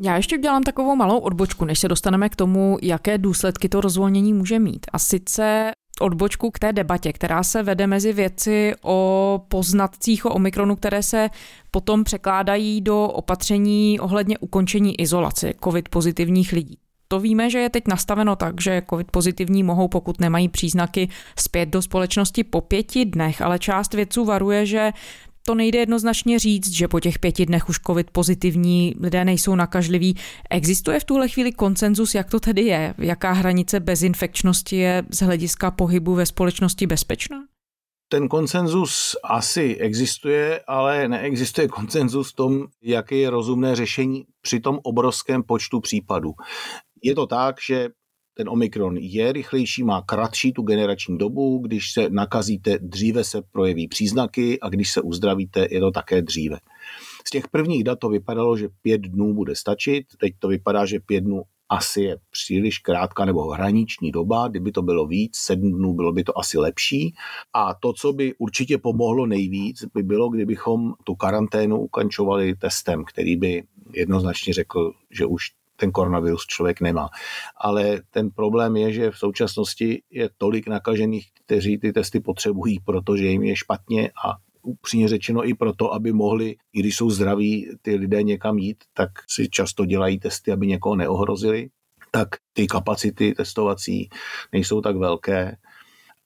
Já 0.03 0.15
ještě 0.15 0.37
udělám 0.37 0.63
takovou 0.63 0.95
malou 0.95 1.17
odbočku, 1.17 1.65
než 1.65 1.79
se 1.79 1.87
dostaneme 1.87 2.29
k 2.29 2.35
tomu, 2.35 2.77
jaké 2.81 3.17
důsledky 3.17 3.69
to 3.69 3.81
rozvolnění 3.81 4.33
může 4.33 4.59
mít. 4.59 4.85
A 4.93 4.99
sice 4.99 5.71
odbočku 6.01 6.51
k 6.51 6.59
té 6.59 6.73
debatě, 6.73 7.13
která 7.13 7.43
se 7.43 7.63
vede 7.63 7.87
mezi 7.87 8.13
věci 8.13 8.73
o 8.81 9.41
poznatcích 9.47 10.25
o 10.25 10.29
Omikronu, 10.29 10.75
které 10.75 11.03
se 11.03 11.29
potom 11.71 12.03
překládají 12.03 12.81
do 12.81 13.03
opatření 13.03 13.99
ohledně 13.99 14.37
ukončení 14.37 15.01
izolace 15.01 15.53
COVID 15.63 15.89
pozitivních 15.89 16.51
lidí. 16.51 16.77
To 17.07 17.19
víme, 17.19 17.49
že 17.49 17.59
je 17.59 17.69
teď 17.69 17.83
nastaveno 17.87 18.35
tak, 18.35 18.61
že 18.61 18.81
COVID 18.89 19.11
pozitivní 19.11 19.63
mohou, 19.63 19.87
pokud 19.87 20.19
nemají 20.19 20.49
příznaky, 20.49 21.09
zpět 21.39 21.69
do 21.69 21.81
společnosti 21.81 22.43
po 22.43 22.61
pěti 22.61 23.05
dnech, 23.05 23.41
ale 23.41 23.59
část 23.59 23.93
vědců 23.93 24.25
varuje, 24.25 24.65
že 24.65 24.91
to 25.45 25.55
nejde 25.55 25.79
jednoznačně 25.79 26.39
říct, 26.39 26.71
že 26.71 26.87
po 26.87 26.99
těch 26.99 27.19
pěti 27.19 27.45
dnech 27.45 27.69
už 27.69 27.79
covid 27.87 28.11
pozitivní 28.11 28.95
lidé 28.99 29.25
nejsou 29.25 29.55
nakažliví. 29.55 30.17
Existuje 30.49 30.99
v 30.99 31.03
tuhle 31.03 31.29
chvíli 31.29 31.51
koncenzus, 31.51 32.15
jak 32.15 32.29
to 32.29 32.39
tedy 32.39 32.61
je? 32.61 32.93
Jaká 32.97 33.31
hranice 33.31 33.79
bezinfekčnosti 33.79 34.75
je 34.75 35.03
z 35.11 35.21
hlediska 35.21 35.71
pohybu 35.71 36.15
ve 36.15 36.25
společnosti 36.25 36.87
bezpečná? 36.87 37.37
Ten 38.09 38.27
konsenzus 38.27 39.15
asi 39.23 39.75
existuje, 39.79 40.61
ale 40.67 41.07
neexistuje 41.07 41.67
konsenzus 41.67 42.31
v 42.31 42.35
tom, 42.35 42.65
jaké 42.81 43.15
je 43.15 43.29
rozumné 43.29 43.75
řešení 43.75 44.25
při 44.41 44.59
tom 44.59 44.79
obrovském 44.83 45.43
počtu 45.43 45.79
případů. 45.79 46.31
Je 47.03 47.15
to 47.15 47.27
tak, 47.27 47.55
že 47.67 47.89
ten 48.41 48.49
Omikron 48.49 48.97
je 48.97 49.31
rychlejší, 49.31 49.83
má 49.83 50.01
kratší 50.01 50.53
tu 50.53 50.61
generační 50.61 51.17
dobu, 51.17 51.57
když 51.57 51.91
se 51.91 52.09
nakazíte, 52.09 52.77
dříve 52.81 53.23
se 53.23 53.41
projeví 53.51 53.87
příznaky 53.87 54.59
a 54.59 54.69
když 54.69 54.91
se 54.91 55.01
uzdravíte, 55.01 55.67
je 55.71 55.79
to 55.79 55.91
také 55.91 56.21
dříve. 56.21 56.57
Z 57.27 57.29
těch 57.29 57.47
prvních 57.47 57.83
dat 57.83 57.99
to 57.99 58.09
vypadalo, 58.09 58.57
že 58.57 58.69
pět 58.81 59.01
dnů 59.01 59.33
bude 59.33 59.55
stačit, 59.55 60.05
teď 60.17 60.33
to 60.39 60.47
vypadá, 60.47 60.85
že 60.85 60.99
pět 60.99 61.21
dnů 61.21 61.41
asi 61.69 62.01
je 62.01 62.17
příliš 62.31 62.77
krátká 62.77 63.25
nebo 63.25 63.49
hraniční 63.49 64.11
doba, 64.11 64.47
kdyby 64.47 64.71
to 64.71 64.81
bylo 64.81 65.07
víc, 65.07 65.37
sedm 65.37 65.71
dnů 65.71 65.93
bylo 65.93 66.11
by 66.11 66.23
to 66.23 66.39
asi 66.39 66.57
lepší. 66.57 67.13
A 67.53 67.73
to, 67.73 67.93
co 67.93 68.13
by 68.13 68.33
určitě 68.37 68.77
pomohlo 68.77 69.25
nejvíc, 69.25 69.85
by 69.93 70.03
bylo, 70.03 70.29
kdybychom 70.29 70.93
tu 71.03 71.15
karanténu 71.15 71.79
ukončovali 71.79 72.55
testem, 72.55 73.03
který 73.05 73.35
by 73.35 73.63
jednoznačně 73.93 74.53
řekl, 74.53 74.91
že 75.11 75.25
už 75.25 75.60
ten 75.81 75.91
koronavirus 75.91 76.45
člověk 76.45 76.81
nemá. 76.81 77.09
Ale 77.57 78.01
ten 78.09 78.29
problém 78.29 78.77
je, 78.77 78.93
že 78.93 79.11
v 79.11 79.17
současnosti 79.17 80.01
je 80.09 80.29
tolik 80.37 80.67
nakažených, 80.67 81.27
kteří 81.45 81.77
ty 81.77 81.93
testy 81.93 82.19
potřebují, 82.19 82.79
protože 82.79 83.25
jim 83.25 83.43
je 83.43 83.55
špatně 83.55 84.11
a 84.25 84.37
upřímně 84.61 85.07
řečeno 85.07 85.47
i 85.47 85.53
proto, 85.53 85.93
aby 85.93 86.13
mohli, 86.13 86.55
i 86.73 86.79
když 86.79 86.97
jsou 86.97 87.09
zdraví, 87.09 87.67
ty 87.81 87.95
lidé 87.95 88.23
někam 88.23 88.57
jít, 88.57 88.83
tak 88.93 89.09
si 89.27 89.49
často 89.49 89.85
dělají 89.85 90.19
testy, 90.19 90.51
aby 90.51 90.67
někoho 90.67 90.95
neohrozili, 90.95 91.69
tak 92.11 92.29
ty 92.53 92.67
kapacity 92.67 93.33
testovací 93.33 94.09
nejsou 94.53 94.81
tak 94.81 94.95
velké 94.95 95.57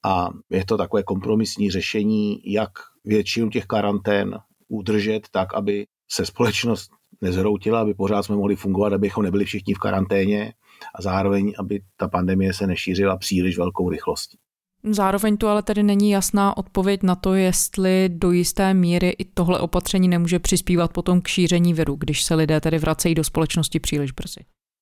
a 0.04 0.30
je 0.50 0.66
to 0.66 0.78
takové 0.78 1.04
kompromisní 1.04 1.72
řešení, 1.72 2.42
jak 2.46 2.72
většinu 3.06 3.50
těch 3.50 3.66
karantén 3.66 4.40
udržet 4.68 5.28
tak, 5.32 5.54
aby 5.54 5.88
se 6.12 6.26
společnost 6.26 6.92
nezhroutila, 7.22 7.82
aby 7.82 7.94
pořád 7.94 8.24
jsme 8.24 8.36
mohli 8.36 8.56
fungovat, 8.56 8.94
abychom 8.94 9.24
nebyli 9.24 9.46
všichni 9.46 9.74
v 9.74 9.80
karanténě 9.80 10.54
a 10.96 11.02
zároveň, 11.02 11.54
aby 11.60 11.82
ta 11.98 12.08
pandemie 12.08 12.54
se 12.54 12.68
nešířila 12.68 13.18
příliš 13.18 13.58
velkou 13.58 13.90
rychlostí. 13.90 14.38
Zároveň 14.84 15.38
tu 15.38 15.48
ale 15.48 15.64
tedy 15.64 15.84
není 15.84 16.12
jasná 16.12 16.58
odpověď 16.58 17.04
na 17.04 17.16
to, 17.16 17.34
jestli 17.34 18.10
do 18.10 18.32
jisté 18.32 18.74
míry 18.74 19.10
i 19.10 19.26
tohle 19.26 19.60
opatření 19.60 20.08
nemůže 20.08 20.40
přispívat 20.40 20.94
potom 20.94 21.22
k 21.22 21.28
šíření 21.28 21.74
viru, 21.74 21.96
když 21.96 22.24
se 22.24 22.36
lidé 22.36 22.62
tedy 22.62 22.78
vracejí 22.78 23.16
do 23.16 23.24
společnosti 23.24 23.80
příliš 23.80 24.12
brzy. 24.12 24.40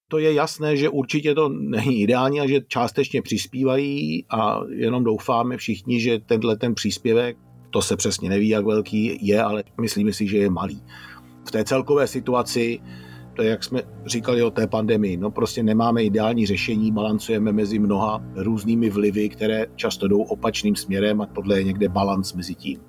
To 0.10 0.18
je 0.18 0.34
jasné, 0.34 0.78
že 0.78 0.90
určitě 0.90 1.36
to 1.36 1.50
není 1.50 2.02
ideální 2.02 2.42
a 2.42 2.48
že 2.48 2.62
částečně 2.68 3.22
přispívají 3.22 4.26
a 4.30 4.60
jenom 4.70 5.04
doufáme 5.04 5.58
všichni, 5.58 6.02
že 6.02 6.20
tenhle 6.20 6.58
ten 6.58 6.76
příspěvek, 6.76 7.38
to 7.70 7.82
se 7.82 7.98
přesně 7.98 8.30
neví, 8.30 8.50
jak 8.50 8.66
velký 8.66 9.28
je, 9.28 9.44
ale 9.44 9.64
myslíme 9.82 10.14
si, 10.14 10.28
že 10.28 10.38
je 10.38 10.50
malý 10.50 10.82
v 11.48 11.52
té 11.52 11.64
celkové 11.64 12.08
situaci, 12.08 12.80
to 13.36 13.44
je, 13.44 13.50
jak 13.50 13.64
jsme 13.64 13.82
říkali 14.06 14.44
o 14.44 14.52
té 14.52 14.68
pandemii, 14.68 15.18
no 15.18 15.32
prostě 15.32 15.64
nemáme 15.64 16.04
ideální 16.04 16.46
řešení, 16.46 16.92
balancujeme 16.92 17.52
mezi 17.52 17.80
mnoha 17.80 18.24
různými 18.36 18.90
vlivy, 18.90 19.30
které 19.30 19.66
často 19.76 20.08
jdou 20.08 20.22
opačným 20.22 20.76
směrem 20.76 21.22
a 21.22 21.26
tohle 21.26 21.58
je 21.58 21.64
někde 21.64 21.90
balans 21.90 22.34
mezi 22.34 22.56
tím. 22.56 22.80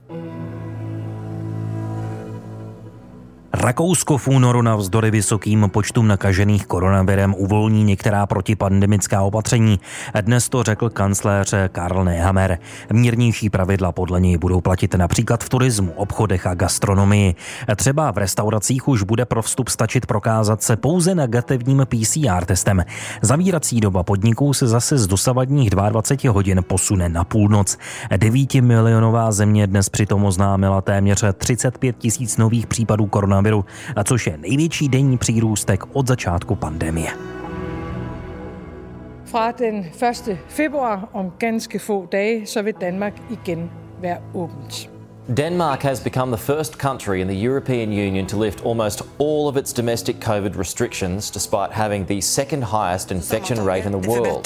Rakousko 3.57 4.19
v 4.19 4.29
únoru 4.29 4.63
navzdory 4.63 5.11
vysokým 5.11 5.71
počtům 5.73 6.09
nakažených 6.09 6.67
koronavirem 6.67 7.35
uvolní 7.39 7.85
některá 7.85 8.27
protipandemická 8.27 9.23
opatření. 9.23 9.81
Dnes 10.21 10.49
to 10.49 10.63
řekl 10.63 10.91
kancléř 10.91 11.55
Karl 11.73 12.05
Nehammer. 12.05 12.59
Mírnější 12.93 13.51
pravidla 13.51 13.93
podle 13.93 14.21
něj 14.21 14.39
budou 14.39 14.61
platit 14.61 14.95
například 14.95 15.45
v 15.45 15.49
turismu, 15.49 15.93
obchodech 15.97 16.47
a 16.47 16.55
gastronomii. 16.55 17.35
Třeba 17.77 18.11
v 18.11 18.19
restauracích 18.19 18.89
už 18.89 19.03
bude 19.03 19.25
pro 19.25 19.43
vstup 19.43 19.69
stačit 19.69 20.07
prokázat 20.07 20.63
se 20.63 20.77
pouze 20.77 21.15
negativním 21.15 21.87
PCR 21.89 22.45
testem. 22.45 22.85
Zavírací 23.23 23.81
doba 23.81 24.03
podniků 24.03 24.55
se 24.55 24.67
zase 24.67 24.99
z 24.99 25.07
dosavadních 25.07 25.71
22 25.71 26.33
hodin 26.33 26.61
posune 26.67 27.09
na 27.09 27.25
půlnoc. 27.25 27.79
9 28.17 28.55
milionová 28.55 29.33
země 29.33 29.67
dnes 29.67 29.89
přitom 29.89 30.25
oznámila 30.25 30.81
téměř 30.81 31.25
35 31.39 31.97
tisíc 31.99 32.37
nových 32.37 32.67
případů 32.67 33.07
koronaviru 33.07 33.44
koronaviru, 33.45 33.65
což 34.05 34.27
je 34.27 34.37
největší 34.39 34.89
denní 34.89 35.19
přírůstek 35.19 35.85
od 35.93 36.07
začátku 36.07 36.55
pandemie. 36.55 37.11
Fra 39.25 39.53
den 39.53 39.75
1. 39.75 40.39
februar 40.49 41.09
om 41.13 41.33
ganske 41.39 41.79
få 41.79 42.07
dage, 42.11 42.47
så 42.47 42.63
vil 42.63 42.75
Danmark 42.81 43.15
igen 43.31 43.71
være 44.01 44.21
åbent. 44.35 44.94
Denmark 45.29 45.83
has 45.83 46.01
become 46.01 46.31
the 46.31 46.43
first 46.43 46.79
country 46.79 47.23
in 47.23 47.29
the 47.29 47.47
European 47.47 47.91
Union 47.91 48.27
to 48.27 48.37
lift 48.37 48.61
almost 48.65 49.03
all 49.19 49.49
of 49.49 49.57
its 49.57 49.73
domestic 49.73 50.21
COVID 50.21 50.55
restrictions, 50.59 51.31
despite 51.31 51.73
having 51.73 52.05
the 52.05 52.21
second 52.21 52.63
highest 52.63 53.11
infection 53.11 53.65
rate 53.65 53.87
in 53.87 53.93
the 53.93 54.09
world. 54.09 54.45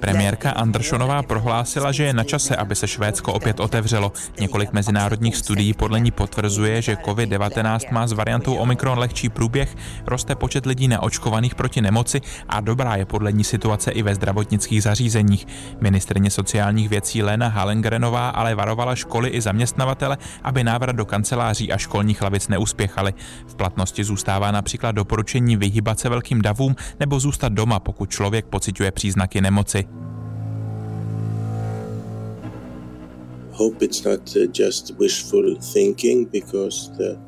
Premiérka 0.00 0.50
Andersonová 0.50 1.22
prohlásila, 1.22 1.92
že 1.92 2.04
je 2.04 2.12
na 2.12 2.24
čase, 2.24 2.56
aby 2.56 2.74
se 2.74 2.88
Švédsko 2.88 3.32
opět 3.32 3.60
otevřelo. 3.60 4.12
Několik 4.40 4.72
mezinárodních 4.72 5.36
studií 5.36 5.72
podle 5.72 6.00
ní 6.00 6.10
potvrzuje, 6.10 6.82
že 6.82 6.94
COVID-19 6.94 7.92
má 7.92 8.06
s 8.06 8.12
variantou 8.12 8.54
Omikron 8.54 8.98
lehčí 8.98 9.28
průběh, 9.28 9.76
roste 10.06 10.34
počet 10.34 10.66
lidí 10.66 10.88
neočkovaných 10.88 11.54
proti 11.54 11.80
nemoci 11.80 12.20
a 12.48 12.60
dobrá 12.60 12.96
je 12.96 13.04
podle 13.04 13.32
ní 13.32 13.44
situace 13.44 13.90
i 13.90 14.02
ve 14.02 14.14
zdravotnických 14.14 14.82
zařízeních. 14.82 15.46
Ministrně 15.80 16.30
sociálních 16.30 16.88
věcí 16.88 17.22
Lena 17.22 17.48
Hallengrenová 17.48 18.28
ale 18.28 18.54
varovala 18.54 18.94
školy 18.94 19.28
i 19.28 19.41
zaměstnavatele, 19.42 20.18
aby 20.42 20.64
návrat 20.64 20.96
do 20.96 21.06
kanceláří 21.06 21.72
a 21.72 21.78
školních 21.78 22.22
lavic 22.22 22.48
neuspěchali. 22.48 23.14
V 23.46 23.54
platnosti 23.54 24.04
zůstává 24.04 24.50
například 24.50 24.92
doporučení 24.92 25.56
vyhybat 25.56 26.00
se 26.00 26.08
velkým 26.08 26.42
davům 26.42 26.76
nebo 27.00 27.20
zůstat 27.20 27.52
doma, 27.52 27.80
pokud 27.80 28.10
člověk 28.10 28.46
pociťuje 28.46 28.90
příznaky 28.92 29.40
nemoci. 29.40 29.84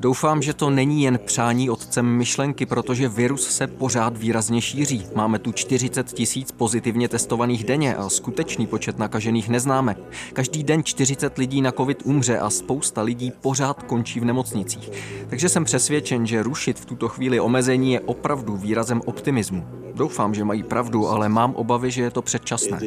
Doufám, 0.01 0.43
že 0.43 0.55
to 0.55 0.71
není 0.71 1.03
jen 1.03 1.19
přání 1.25 1.71
otcem 1.71 2.07
myšlenky, 2.07 2.67
protože 2.67 3.09
virus 3.09 3.51
se 3.51 3.67
pořád 3.67 4.17
výrazně 4.17 4.61
šíří. 4.61 5.07
Máme 5.15 5.39
tu 5.39 5.53
40 5.53 6.13
tisíc 6.13 6.53
pozitivně 6.53 7.09
testovaných 7.09 7.65
denně 7.65 7.97
a 7.97 8.09
skutečný 8.09 8.67
počet 8.67 8.99
nakažených 8.99 9.49
neznáme. 9.49 9.97
Každý 10.33 10.63
den 10.63 10.85
40 10.85 11.39
lidí 11.39 11.63
na 11.63 11.73
covid 11.73 12.03
umře 12.05 12.39
a 12.39 12.51
spousta 12.51 13.03
lidí 13.03 13.33
pořád 13.41 13.83
končí 13.83 14.21
v 14.21 14.25
nemocnicích. 14.25 14.91
Takže 15.29 15.49
jsem 15.49 15.65
přesvědčen, 15.65 16.27
že 16.27 16.43
rušit 16.43 16.79
v 16.79 16.85
tuto 16.85 17.09
chvíli 17.09 17.41
omezení 17.41 17.93
je 17.93 18.01
opravdu 18.01 18.57
výrazem 18.57 19.01
optimismu. 19.07 19.65
Doufám, 19.95 20.35
že 20.35 20.45
mají 20.45 20.63
pravdu, 20.63 21.09
ale 21.09 21.29
mám 21.29 21.55
obavy, 21.55 21.91
že 21.91 22.03
je 22.03 22.11
to 22.11 22.23
předčasné. 22.23 22.81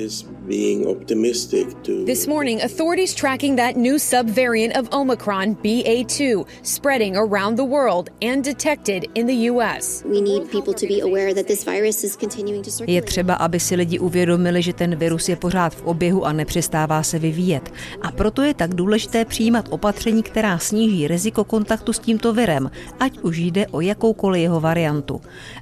This 2.06 2.28
morning, 2.28 2.62
authorities 2.64 3.16
tracking 3.38 3.58
that 3.58 3.76
new 3.76 4.00
subvariant 4.00 4.76
of 4.80 4.90
Omicron, 4.92 5.56
BA2, 5.56 6.46
spreading 6.64 7.16
around 7.16 7.56
the 7.56 7.64
world 7.64 8.10
and 8.22 8.44
detected 8.44 9.06
in 9.14 9.28
the 9.28 9.50
US. 9.52 10.04
We 10.06 10.22
need 10.22 10.50
people 10.52 10.74
to 10.74 10.88
be 10.88 11.02
aware 11.02 11.34
that 11.34 11.46
this 11.46 11.64
virus 11.64 12.04
is 12.04 12.16
continuing 12.16 12.64
to 12.64 12.72
circulate. 12.72 12.92
Je 12.92 13.02
třeba, 13.02 13.34
aby 13.34 13.60
si 13.60 13.76
lidi 13.76 14.00
uvědomili, 14.00 14.62
že 14.62 14.74
ten 14.74 14.96
virus 14.96 15.30
je 15.30 15.36
pořád 15.36 15.76
v 15.76 15.84
oběhu 15.84 16.26
a 16.26 16.34
nepřestává 16.34 17.04
se 17.04 17.20
vyvíjet. 17.20 17.74
A 18.02 18.12
proto 18.12 18.42
je 18.42 18.54
tak 18.54 18.74
důležité 18.74 19.26
přijímat 19.26 19.66
opatření, 19.70 20.24
která 20.24 20.58
sníží 20.58 21.08
riziko 21.08 21.44
kontaktu 21.44 21.94
s 21.94 22.00
tímto 22.00 22.34
virem, 22.34 22.72
ať 23.00 23.20
už 23.20 23.38
jde 23.38 23.68
o 23.68 23.82
jakoukoliv 23.82 24.42
jeho 24.42 24.60
variantu. 24.60 25.22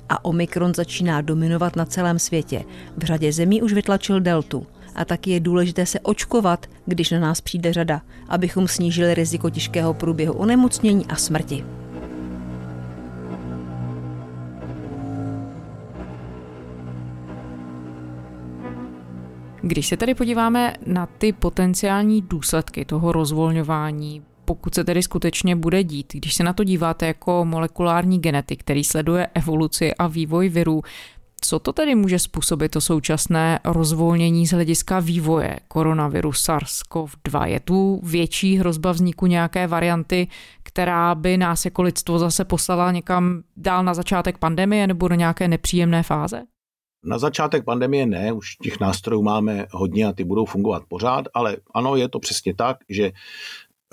A 0.09 0.25
Omikron 0.25 0.73
začíná 0.73 1.21
dominovat 1.21 1.75
na 1.75 1.85
celém 1.85 2.19
světě. 2.19 2.63
V 2.97 3.03
řadě 3.03 3.31
zemí 3.31 3.61
už 3.61 3.73
vytlačil 3.73 4.19
deltu 4.19 4.65
a 4.95 5.05
taky 5.05 5.31
je 5.31 5.39
důležité 5.39 5.85
se 5.85 5.99
očkovat, 5.99 6.65
když 6.85 7.11
na 7.11 7.19
nás 7.19 7.41
přijde 7.41 7.73
řada, 7.73 8.01
abychom 8.29 8.67
snížili 8.67 9.13
riziko 9.13 9.49
těžkého 9.49 9.93
průběhu 9.93 10.33
onemocnění 10.33 11.05
a 11.05 11.15
smrti. 11.15 11.65
Když 19.61 19.87
se 19.87 19.97
tedy 19.97 20.13
podíváme 20.13 20.73
na 20.85 21.05
ty 21.05 21.33
potenciální 21.33 22.21
důsledky 22.21 22.85
toho 22.85 23.11
rozvolňování, 23.11 24.23
pokud 24.45 24.75
se 24.75 24.83
tedy 24.83 25.03
skutečně 25.03 25.55
bude 25.55 25.83
dít, 25.83 26.13
když 26.13 26.33
se 26.33 26.43
na 26.43 26.53
to 26.53 26.63
díváte 26.63 27.07
jako 27.07 27.45
molekulární 27.45 28.19
genetik, 28.19 28.59
který 28.59 28.83
sleduje 28.83 29.27
evoluci 29.33 29.95
a 29.95 30.07
vývoj 30.07 30.49
virů, 30.49 30.81
co 31.45 31.59
to 31.59 31.73
tedy 31.73 31.95
může 31.95 32.19
způsobit 32.19 32.71
to 32.71 32.81
současné 32.81 33.59
rozvolnění 33.65 34.47
z 34.47 34.51
hlediska 34.51 34.99
vývoje 34.99 35.59
koronaviru 35.67 36.31
SARS-CoV-2? 36.31 37.45
Je 37.45 37.59
tu 37.59 38.01
větší 38.03 38.57
hrozba 38.57 38.91
vzniku 38.91 39.25
nějaké 39.25 39.67
varianty, 39.67 40.27
která 40.63 41.15
by 41.15 41.37
nás 41.37 41.65
jako 41.65 41.81
lidstvo 41.81 42.19
zase 42.19 42.45
poslala 42.45 42.91
někam 42.91 43.43
dál 43.57 43.83
na 43.83 43.93
začátek 43.93 44.37
pandemie 44.37 44.87
nebo 44.87 45.07
do 45.07 45.15
nějaké 45.15 45.47
nepříjemné 45.47 46.03
fáze? 46.03 46.43
Na 47.03 47.17
začátek 47.17 47.65
pandemie 47.65 48.05
ne, 48.05 48.31
už 48.31 48.55
těch 48.55 48.79
nástrojů 48.79 49.21
máme 49.21 49.65
hodně 49.71 50.05
a 50.05 50.13
ty 50.13 50.23
budou 50.23 50.45
fungovat 50.45 50.83
pořád, 50.87 51.25
ale 51.33 51.57
ano, 51.73 51.95
je 51.95 52.09
to 52.09 52.19
přesně 52.19 52.53
tak, 52.55 52.77
že 52.89 53.11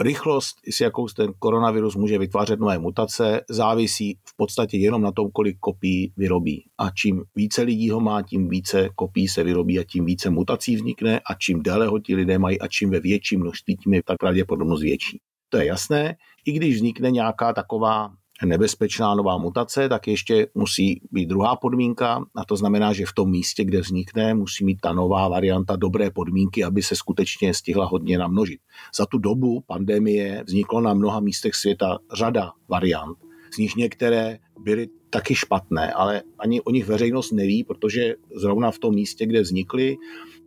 Rychlost, 0.01 0.57
s 0.71 0.81
jakou 0.81 1.07
ten 1.09 1.33
koronavirus 1.39 1.97
může 1.97 2.19
vytvářet 2.19 2.61
nové 2.61 2.79
mutace, 2.79 3.41
závisí 3.51 4.19
v 4.25 4.37
podstatě 4.37 4.77
jenom 4.77 5.03
na 5.03 5.13
tom, 5.13 5.31
kolik 5.31 5.59
kopií 5.59 6.13
vyrobí. 6.17 6.65
A 6.79 6.91
čím 6.91 7.23
více 7.35 7.63
lidí 7.63 7.91
ho 7.91 8.01
má, 8.01 8.23
tím 8.23 8.49
více 8.49 8.89
kopií 8.95 9.29
se 9.29 9.45
vyrobí 9.45 9.79
a 9.79 9.85
tím 9.85 10.05
více 10.05 10.31
mutací 10.31 10.77
vznikne 10.77 11.21
a 11.31 11.35
čím 11.35 11.63
déle 11.63 11.87
ho 11.87 11.99
ti 11.99 12.15
lidé 12.15 12.39
mají 12.39 12.61
a 12.61 12.69
čím 12.69 12.91
ve 12.91 13.01
větším 13.01 13.41
množství, 13.41 13.77
tím 13.77 13.95
je 13.95 14.03
ta 14.03 14.15
pravděpodobnost 14.21 14.83
větší. 14.83 15.21
To 15.49 15.59
je 15.59 15.65
jasné, 15.65 16.17
i 16.47 16.53
když 16.53 16.75
vznikne 16.75 17.11
nějaká 17.11 17.53
taková 17.53 18.11
nebezpečná 18.45 19.15
nová 19.15 19.39
mutace, 19.39 19.89
tak 19.89 20.09
ještě 20.09 20.47
musí 20.55 21.01
být 21.13 21.29
druhá 21.29 21.57
podmínka 21.57 22.25
a 22.35 22.45
to 22.45 22.57
znamená, 22.57 22.93
že 22.93 23.07
v 23.07 23.13
tom 23.13 23.31
místě, 23.31 23.65
kde 23.65 23.81
vznikne, 23.81 24.35
musí 24.35 24.65
mít 24.65 24.81
ta 24.81 24.93
nová 24.93 25.29
varianta 25.29 25.77
dobré 25.77 26.11
podmínky, 26.11 26.65
aby 26.65 26.83
se 26.83 26.97
skutečně 26.97 27.55
stihla 27.55 27.87
hodně 27.87 28.19
namnožit. 28.19 28.61
Za 28.97 29.07
tu 29.07 29.19
dobu 29.19 29.61
pandemie 29.67 30.45
vzniklo 30.47 30.81
na 30.81 30.95
mnoha 30.95 31.21
místech 31.21 31.55
světa 31.55 31.99
řada 32.13 32.53
variant, 32.69 33.19
z 33.55 33.59
nich 33.59 33.77
některé 33.77 34.39
byly 34.61 34.89
taky 35.11 35.35
špatné, 35.35 35.93
ale 35.93 36.23
ani 36.39 36.61
o 36.61 36.71
nich 36.71 36.87
veřejnost 36.87 37.33
neví, 37.33 37.65
protože 37.65 38.15
zrovna 38.37 38.71
v 38.71 38.79
tom 38.79 38.95
místě, 38.95 39.27
kde 39.27 39.41
vznikly, 39.41 39.97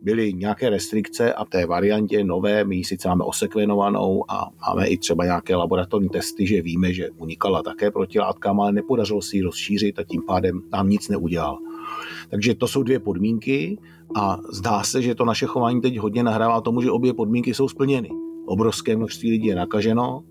byly 0.02 0.32
nějaké 0.32 0.70
restrikce 0.70 1.32
a 1.32 1.44
té 1.44 1.66
variantě 1.66 2.24
nové, 2.24 2.64
my 2.64 2.76
ji 2.76 2.84
sice 2.84 3.08
máme 3.08 3.24
osekvenovanou 3.24 4.24
a 4.28 4.50
máme 4.68 4.86
i 4.86 4.96
třeba 4.96 5.24
nějaké 5.24 5.56
laboratorní 5.56 6.08
testy, 6.08 6.46
že 6.46 6.62
víme, 6.62 6.92
že 6.92 7.10
unikala 7.10 7.62
také 7.62 7.90
protilátkám, 7.90 8.60
ale 8.60 8.72
nepodařilo 8.72 9.22
si 9.22 9.36
ji 9.36 9.42
rozšířit 9.42 9.98
a 9.98 10.04
tím 10.04 10.22
pádem 10.22 10.62
nám 10.72 10.88
nic 10.88 11.08
neudělal. 11.08 11.58
Takže 12.28 12.54
to 12.54 12.68
jsou 12.68 12.82
dvě 12.82 13.00
podmínky 13.00 13.78
a 14.16 14.38
zdá 14.52 14.82
se, 14.82 15.02
že 15.02 15.14
to 15.14 15.24
naše 15.24 15.46
chování 15.46 15.80
teď 15.80 15.98
hodně 15.98 16.22
nahrává 16.22 16.60
tomu, 16.60 16.82
že 16.82 16.90
obě 16.90 17.14
podmínky 17.14 17.54
jsou 17.54 17.68
splněny. 17.68 18.10
Obrovské 18.46 18.96
množství 18.96 19.30
lidí 19.30 19.46
je 19.46 19.54
nakaženo, 19.54 20.22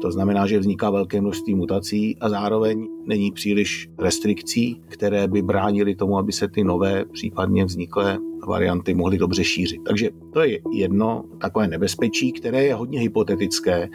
to 0.00 0.12
znamená, 0.12 0.46
že 0.46 0.58
vzniká 0.58 0.90
velké 0.90 1.20
množství 1.20 1.54
mutací 1.54 2.16
a 2.20 2.28
zároveň 2.28 2.88
není 3.06 3.32
příliš 3.32 3.88
restrikcí, 3.98 4.82
které 4.88 5.28
by 5.28 5.42
bránily 5.42 5.94
tomu, 5.94 6.18
aby 6.18 6.32
se 6.32 6.48
ty 6.48 6.64
nové, 6.64 7.04
případně 7.04 7.64
vzniklé 7.64 8.18
varianty 8.46 8.94
mohly 8.94 9.18
dobře 9.18 9.44
šířit. 9.44 9.80
Takže 9.86 10.10
to 10.32 10.40
je 10.40 10.58
jedno 10.72 11.24
takové 11.40 11.68
nebezpečí, 11.68 12.32
které 12.32 12.64
je 12.64 12.74
hodně 12.74 13.00
hypotetické 13.00 13.88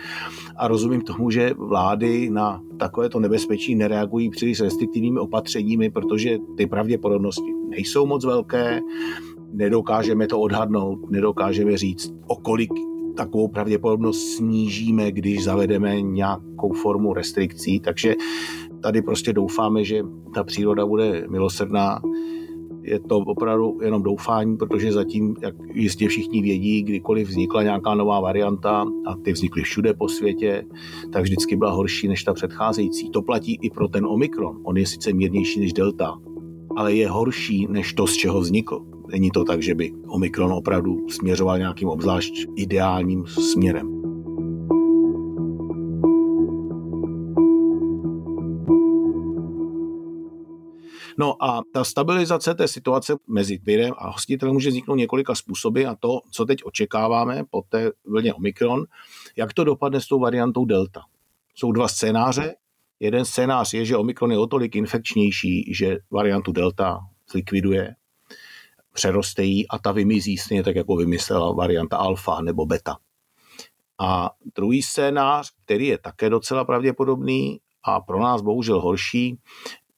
a 0.58 0.68
rozumím 0.68 1.02
tomu, 1.02 1.32
že 1.32 1.54
vlády 1.58 2.30
na 2.30 2.62
takovéto 2.78 3.20
nebezpečí 3.20 3.76
nereagují 3.76 4.30
příliš 4.30 4.62
restriktivními 4.62 5.20
opatřeními, 5.20 5.90
protože 5.90 6.38
ty 6.58 6.68
pravděpodobnosti 6.68 7.54
nejsou 7.70 8.06
moc 8.06 8.26
velké, 8.26 8.82
nedokážeme 9.52 10.28
to 10.28 10.40
odhadnout, 10.40 11.12
nedokážeme 11.12 11.78
říct, 11.78 12.14
o 12.28 12.36
kolik 12.36 12.93
takovou 13.16 13.48
pravděpodobnost 13.48 14.36
snížíme, 14.36 15.12
když 15.12 15.44
zavedeme 15.44 16.02
nějakou 16.02 16.74
formu 16.74 17.14
restrikcí. 17.14 17.80
Takže 17.80 18.16
tady 18.84 19.02
prostě 19.02 19.34
doufáme, 19.34 19.84
že 19.84 20.04
ta 20.34 20.44
příroda 20.44 20.86
bude 20.86 21.28
milosrdná 21.30 22.02
je 22.84 23.00
to 23.00 23.18
opravdu 23.18 23.78
jenom 23.82 24.04
doufání, 24.04 24.58
protože 24.58 24.92
zatím, 24.92 25.36
jak 25.42 25.56
jistě 25.74 26.08
všichni 26.08 26.42
vědí, 26.42 26.84
kdykoliv 26.84 27.28
vznikla 27.28 27.64
nějaká 27.64 27.96
nová 27.96 28.20
varianta 28.20 28.86
a 29.06 29.16
ty 29.16 29.32
vznikly 29.32 29.64
všude 29.64 29.94
po 29.94 30.10
světě, 30.10 30.66
tak 31.14 31.24
vždycky 31.24 31.56
byla 31.56 31.72
horší 31.72 32.08
než 32.08 32.24
ta 32.24 32.34
předcházející. 32.34 33.10
To 33.10 33.22
platí 33.22 33.60
i 33.62 33.70
pro 33.70 33.88
ten 33.88 34.06
Omikron. 34.06 34.60
On 34.64 34.78
je 34.78 34.86
sice 34.86 35.14
mírnější 35.14 35.60
než 35.60 35.74
Delta, 35.74 36.18
ale 36.76 36.96
je 36.96 37.10
horší 37.10 37.68
než 37.70 37.94
to, 37.94 38.08
z 38.08 38.14
čeho 38.14 38.40
vznikl. 38.40 38.93
Není 39.14 39.32
to 39.32 39.44
tak, 39.44 39.62
že 39.62 39.76
by 39.76 39.92
Omikron 40.08 40.54
opravdu 40.54 41.10
směřoval 41.10 41.58
nějakým 41.58 41.90
obzvlášť 41.90 42.34
ideálním 42.56 43.28
směrem. 43.28 44.02
No 51.18 51.44
a 51.44 51.62
ta 51.74 51.84
stabilizace 51.84 52.56
té 52.56 52.68
situace 52.68 53.16
mezi 53.28 53.58
virem 53.58 53.94
a 53.98 54.10
hostitelem 54.10 54.54
může 54.54 54.70
vzniknout 54.70 54.96
několika 54.96 55.36
způsoby 55.36 55.86
a 55.86 55.96
to, 55.96 56.20
co 56.32 56.46
teď 56.46 56.64
očekáváme 56.64 57.44
po 57.50 57.62
té 57.70 57.92
vlně 58.06 58.34
Omikron, 58.34 58.84
jak 59.36 59.54
to 59.54 59.64
dopadne 59.64 60.02
s 60.02 60.08
tou 60.08 60.20
variantou 60.20 60.66
Delta. 60.66 61.02
Jsou 61.56 61.72
dva 61.72 61.88
scénáře. 61.88 62.56
Jeden 63.00 63.26
scénář 63.26 63.74
je, 63.74 63.86
že 63.86 63.98
Omikron 63.98 64.32
je 64.32 64.38
o 64.38 64.48
tolik 64.48 64.76
infekčnější, 64.76 65.74
že 65.74 65.98
variantu 66.12 66.52
Delta 66.52 67.00
zlikviduje, 67.32 67.96
přeroste 68.94 69.44
jí 69.44 69.68
a 69.68 69.80
ta 69.80 69.92
vymizí 69.92 70.38
stejně 70.38 70.64
tak, 70.64 70.76
jako 70.76 70.96
vymyslela 70.96 71.52
varianta 71.52 71.98
alfa 71.98 72.42
nebo 72.42 72.66
beta. 72.66 72.98
A 74.00 74.30
druhý 74.56 74.82
scénář, 74.82 75.52
který 75.66 75.88
je 75.88 75.98
také 75.98 76.30
docela 76.30 76.66
pravděpodobný 76.66 77.60
a 77.84 78.00
pro 78.00 78.20
nás 78.20 78.42
bohužel 78.42 78.82
horší, 78.82 79.40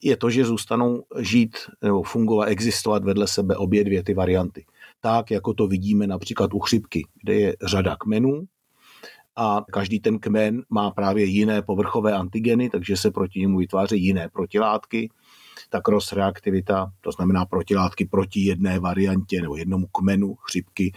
je 0.04 0.18
to, 0.18 0.30
že 0.30 0.46
zůstanou 0.46 1.04
žít 1.20 1.58
nebo 1.82 2.04
fungovat, 2.04 2.46
existovat 2.46 3.04
vedle 3.04 3.28
sebe 3.28 3.56
obě 3.56 3.84
dvě 3.84 4.04
ty 4.04 4.14
varianty. 4.14 4.66
Tak, 5.00 5.32
jako 5.32 5.54
to 5.54 5.68
vidíme 5.68 6.08
například 6.08 6.54
u 6.54 6.60
chřipky, 6.60 7.08
kde 7.24 7.34
je 7.34 7.56
řada 7.64 7.96
kmenů 7.96 8.46
a 9.36 9.66
každý 9.72 10.00
ten 10.00 10.20
kmen 10.20 10.64
má 10.70 10.92
právě 10.92 11.26
jiné 11.26 11.62
povrchové 11.62 12.14
antigeny, 12.14 12.70
takže 12.70 12.98
se 12.98 13.12
proti 13.12 13.40
němu 13.40 13.58
vytvářejí 13.58 14.06
jiné 14.06 14.30
protilátky. 14.30 15.10
Ta 15.70 15.82
cross-reaktivita, 15.82 16.92
to 17.02 17.12
znamená 17.12 17.46
protilátky 17.46 18.06
proti 18.06 18.40
jedné 18.40 18.80
variantě 18.80 19.42
nebo 19.42 19.56
jednomu 19.56 19.88
kmenu 19.88 20.36
chřipky, 20.36 20.94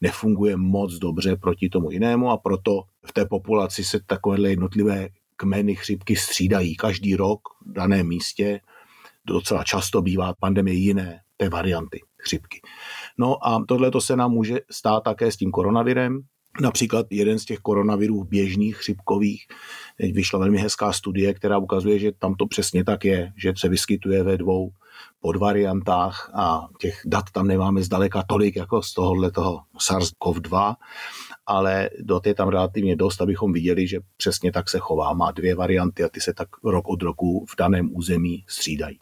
nefunguje 0.00 0.56
moc 0.56 0.94
dobře 0.94 1.36
proti 1.36 1.68
tomu 1.68 1.90
jinému 1.90 2.30
a 2.30 2.36
proto 2.36 2.82
v 3.06 3.12
té 3.12 3.24
populaci 3.24 3.84
se 3.84 4.00
takovéhle 4.06 4.50
jednotlivé 4.50 5.08
kmeny 5.36 5.74
chřipky 5.74 6.16
střídají 6.16 6.76
každý 6.76 7.16
rok 7.16 7.40
v 7.66 7.72
daném 7.72 8.08
místě. 8.08 8.60
Docela 9.26 9.64
často 9.64 10.02
bývá 10.02 10.34
pandemie 10.40 10.76
jiné 10.76 11.20
té 11.36 11.48
varianty 11.48 12.00
chřipky. 12.18 12.60
No 13.18 13.46
a 13.46 13.64
tohle 13.68 13.90
se 13.98 14.16
nám 14.16 14.32
může 14.32 14.60
stát 14.70 15.02
také 15.02 15.32
s 15.32 15.36
tím 15.36 15.50
koronavirem. 15.50 16.20
Například 16.60 17.06
jeden 17.10 17.38
z 17.38 17.44
těch 17.44 17.58
koronavirů 17.58 18.24
běžných 18.24 18.76
chřipkových, 18.76 19.46
teď 19.96 20.14
vyšla 20.14 20.38
velmi 20.38 20.58
hezká 20.58 20.92
studie, 20.92 21.34
která 21.34 21.58
ukazuje, 21.58 21.98
že 21.98 22.12
tam 22.12 22.34
to 22.34 22.46
přesně 22.46 22.84
tak 22.84 23.04
je, 23.04 23.32
že 23.36 23.52
se 23.56 23.68
vyskytuje 23.68 24.22
ve 24.22 24.38
dvou 24.38 24.70
podvariantách 25.20 26.30
a 26.34 26.68
těch 26.80 27.00
dat 27.06 27.24
tam 27.32 27.46
nemáme 27.46 27.82
zdaleka 27.82 28.24
tolik 28.28 28.56
jako 28.56 28.82
z 28.82 28.94
tohohle 28.94 29.30
toho 29.30 29.60
SARS-CoV-2, 29.78 30.74
ale 31.46 31.90
dot 32.00 32.26
je 32.26 32.34
tam 32.34 32.48
relativně 32.48 32.96
dost, 32.96 33.20
abychom 33.20 33.52
viděli, 33.52 33.86
že 33.86 34.00
přesně 34.16 34.52
tak 34.52 34.70
se 34.70 34.78
chová. 34.78 35.12
Má 35.12 35.30
dvě 35.30 35.54
varianty 35.54 36.04
a 36.04 36.08
ty 36.08 36.20
se 36.20 36.34
tak 36.34 36.48
rok 36.64 36.88
od 36.88 37.02
roku 37.02 37.46
v 37.48 37.56
daném 37.56 37.96
území 37.96 38.44
střídají. 38.48 38.98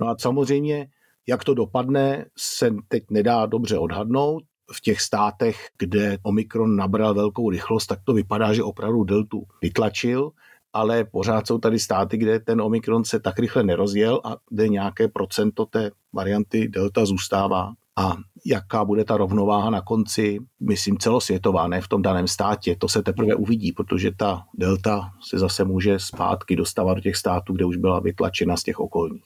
No 0.00 0.08
a 0.08 0.16
samozřejmě, 0.18 0.88
jak 1.26 1.44
to 1.44 1.54
dopadne, 1.54 2.26
se 2.36 2.70
teď 2.88 3.04
nedá 3.10 3.46
dobře 3.46 3.78
odhadnout. 3.78 4.42
V 4.72 4.80
těch 4.80 5.00
státech, 5.00 5.68
kde 5.78 6.18
Omikron 6.22 6.76
nabral 6.76 7.14
velkou 7.14 7.50
rychlost, 7.50 7.86
tak 7.86 7.98
to 8.04 8.12
vypadá, 8.12 8.52
že 8.52 8.62
opravdu 8.62 9.04
deltu 9.04 9.42
vytlačil, 9.62 10.30
ale 10.72 11.04
pořád 11.04 11.46
jsou 11.46 11.58
tady 11.58 11.78
státy, 11.78 12.16
kde 12.16 12.40
ten 12.40 12.60
Omikron 12.60 13.04
se 13.04 13.20
tak 13.20 13.38
rychle 13.38 13.62
nerozjel 13.62 14.20
a 14.24 14.36
kde 14.50 14.68
nějaké 14.68 15.08
procento 15.08 15.66
té 15.66 15.90
varianty 16.12 16.68
delta 16.68 17.04
zůstává 17.04 17.72
a 17.98 18.16
jaká 18.46 18.84
bude 18.84 19.04
ta 19.04 19.16
rovnováha 19.16 19.70
na 19.70 19.80
konci, 19.80 20.38
myslím 20.60 20.98
celosvětová, 20.98 21.68
ne 21.68 21.80
v 21.80 21.88
tom 21.88 22.02
daném 22.02 22.28
státě, 22.28 22.76
to 22.76 22.88
se 22.88 23.02
teprve 23.02 23.34
uvidí, 23.34 23.72
protože 23.72 24.10
ta 24.16 24.44
delta 24.54 25.10
se 25.28 25.38
zase 25.38 25.64
může 25.64 25.98
zpátky 25.98 26.56
dostávat 26.56 26.94
do 26.94 27.00
těch 27.00 27.16
států, 27.16 27.52
kde 27.52 27.64
už 27.64 27.76
byla 27.76 28.00
vytlačena 28.00 28.56
z 28.56 28.62
těch 28.62 28.80
okolních. 28.80 29.24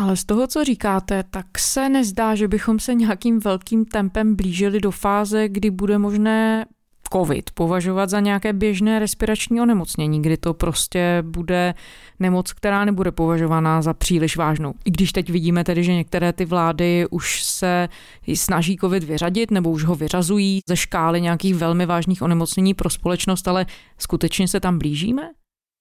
Ale 0.00 0.16
z 0.16 0.24
toho, 0.24 0.46
co 0.46 0.64
říkáte, 0.64 1.24
tak 1.30 1.58
se 1.58 1.88
nezdá, 1.88 2.34
že 2.34 2.48
bychom 2.48 2.78
se 2.78 2.94
nějakým 2.94 3.40
velkým 3.40 3.84
tempem 3.84 4.36
blížili 4.36 4.80
do 4.80 4.90
fáze, 4.90 5.48
kdy 5.48 5.70
bude 5.70 5.98
možné 5.98 6.66
COVID 7.12 7.50
považovat 7.50 8.10
za 8.10 8.20
nějaké 8.20 8.52
běžné 8.52 8.98
respirační 8.98 9.60
onemocnění, 9.60 10.22
kdy 10.22 10.36
to 10.36 10.54
prostě 10.54 11.22
bude 11.26 11.74
nemoc, 12.18 12.52
která 12.52 12.84
nebude 12.84 13.12
považovaná 13.12 13.82
za 13.82 13.94
příliš 13.94 14.36
vážnou. 14.36 14.74
I 14.84 14.90
když 14.90 15.12
teď 15.12 15.30
vidíme 15.30 15.64
tedy, 15.64 15.84
že 15.84 15.94
některé 15.94 16.32
ty 16.32 16.44
vlády 16.44 17.06
už 17.10 17.44
se 17.44 17.88
snaží 18.34 18.76
COVID 18.76 19.04
vyřadit 19.04 19.50
nebo 19.50 19.70
už 19.70 19.84
ho 19.84 19.94
vyřazují 19.94 20.60
ze 20.68 20.76
škály 20.76 21.20
nějakých 21.20 21.54
velmi 21.54 21.86
vážných 21.86 22.22
onemocnění 22.22 22.74
pro 22.74 22.90
společnost, 22.90 23.48
ale 23.48 23.66
skutečně 23.98 24.48
se 24.48 24.60
tam 24.60 24.78
blížíme? 24.78 25.22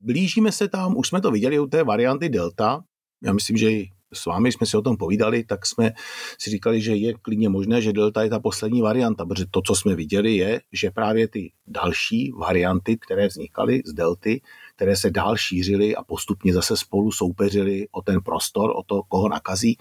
Blížíme 0.01 0.51
se 0.51 0.67
tam, 0.67 0.97
už 0.97 1.07
jsme 1.07 1.21
to 1.21 1.31
viděli 1.31 1.59
u 1.59 1.67
té 1.67 1.83
varianty 1.83 2.29
Delta. 2.29 2.81
Já 3.23 3.33
myslím, 3.33 3.57
že 3.57 3.71
s 4.13 4.25
vámi 4.25 4.51
jsme 4.51 4.67
si 4.67 4.77
o 4.77 4.81
tom 4.81 4.97
povídali, 4.97 5.43
tak 5.43 5.65
jsme 5.65 5.91
si 6.37 6.49
říkali, 6.49 6.81
že 6.81 6.95
je 6.95 7.13
klidně 7.13 7.49
možné, 7.49 7.81
že 7.81 7.93
delta 7.93 8.23
je 8.23 8.29
ta 8.29 8.39
poslední 8.39 8.81
varianta, 8.81 9.25
protože 9.25 9.45
to, 9.51 9.61
co 9.61 9.75
jsme 9.75 9.95
viděli, 9.95 10.35
je, 10.35 10.61
že 10.71 10.91
právě 10.91 11.27
ty 11.27 11.51
další 11.67 12.31
varianty, 12.31 12.97
které 12.97 13.27
vznikaly 13.27 13.81
z 13.85 13.93
delty, 13.93 14.41
které 14.75 14.95
se 14.95 15.09
dál 15.09 15.37
šířily 15.37 15.95
a 15.95 16.03
postupně 16.03 16.53
zase 16.53 16.77
spolu 16.77 17.11
soupeřily 17.11 17.87
o 17.91 18.01
ten 18.01 18.21
prostor, 18.21 18.73
o 18.75 18.83
to, 18.83 19.01
koho 19.03 19.29
nakazí, 19.29 19.77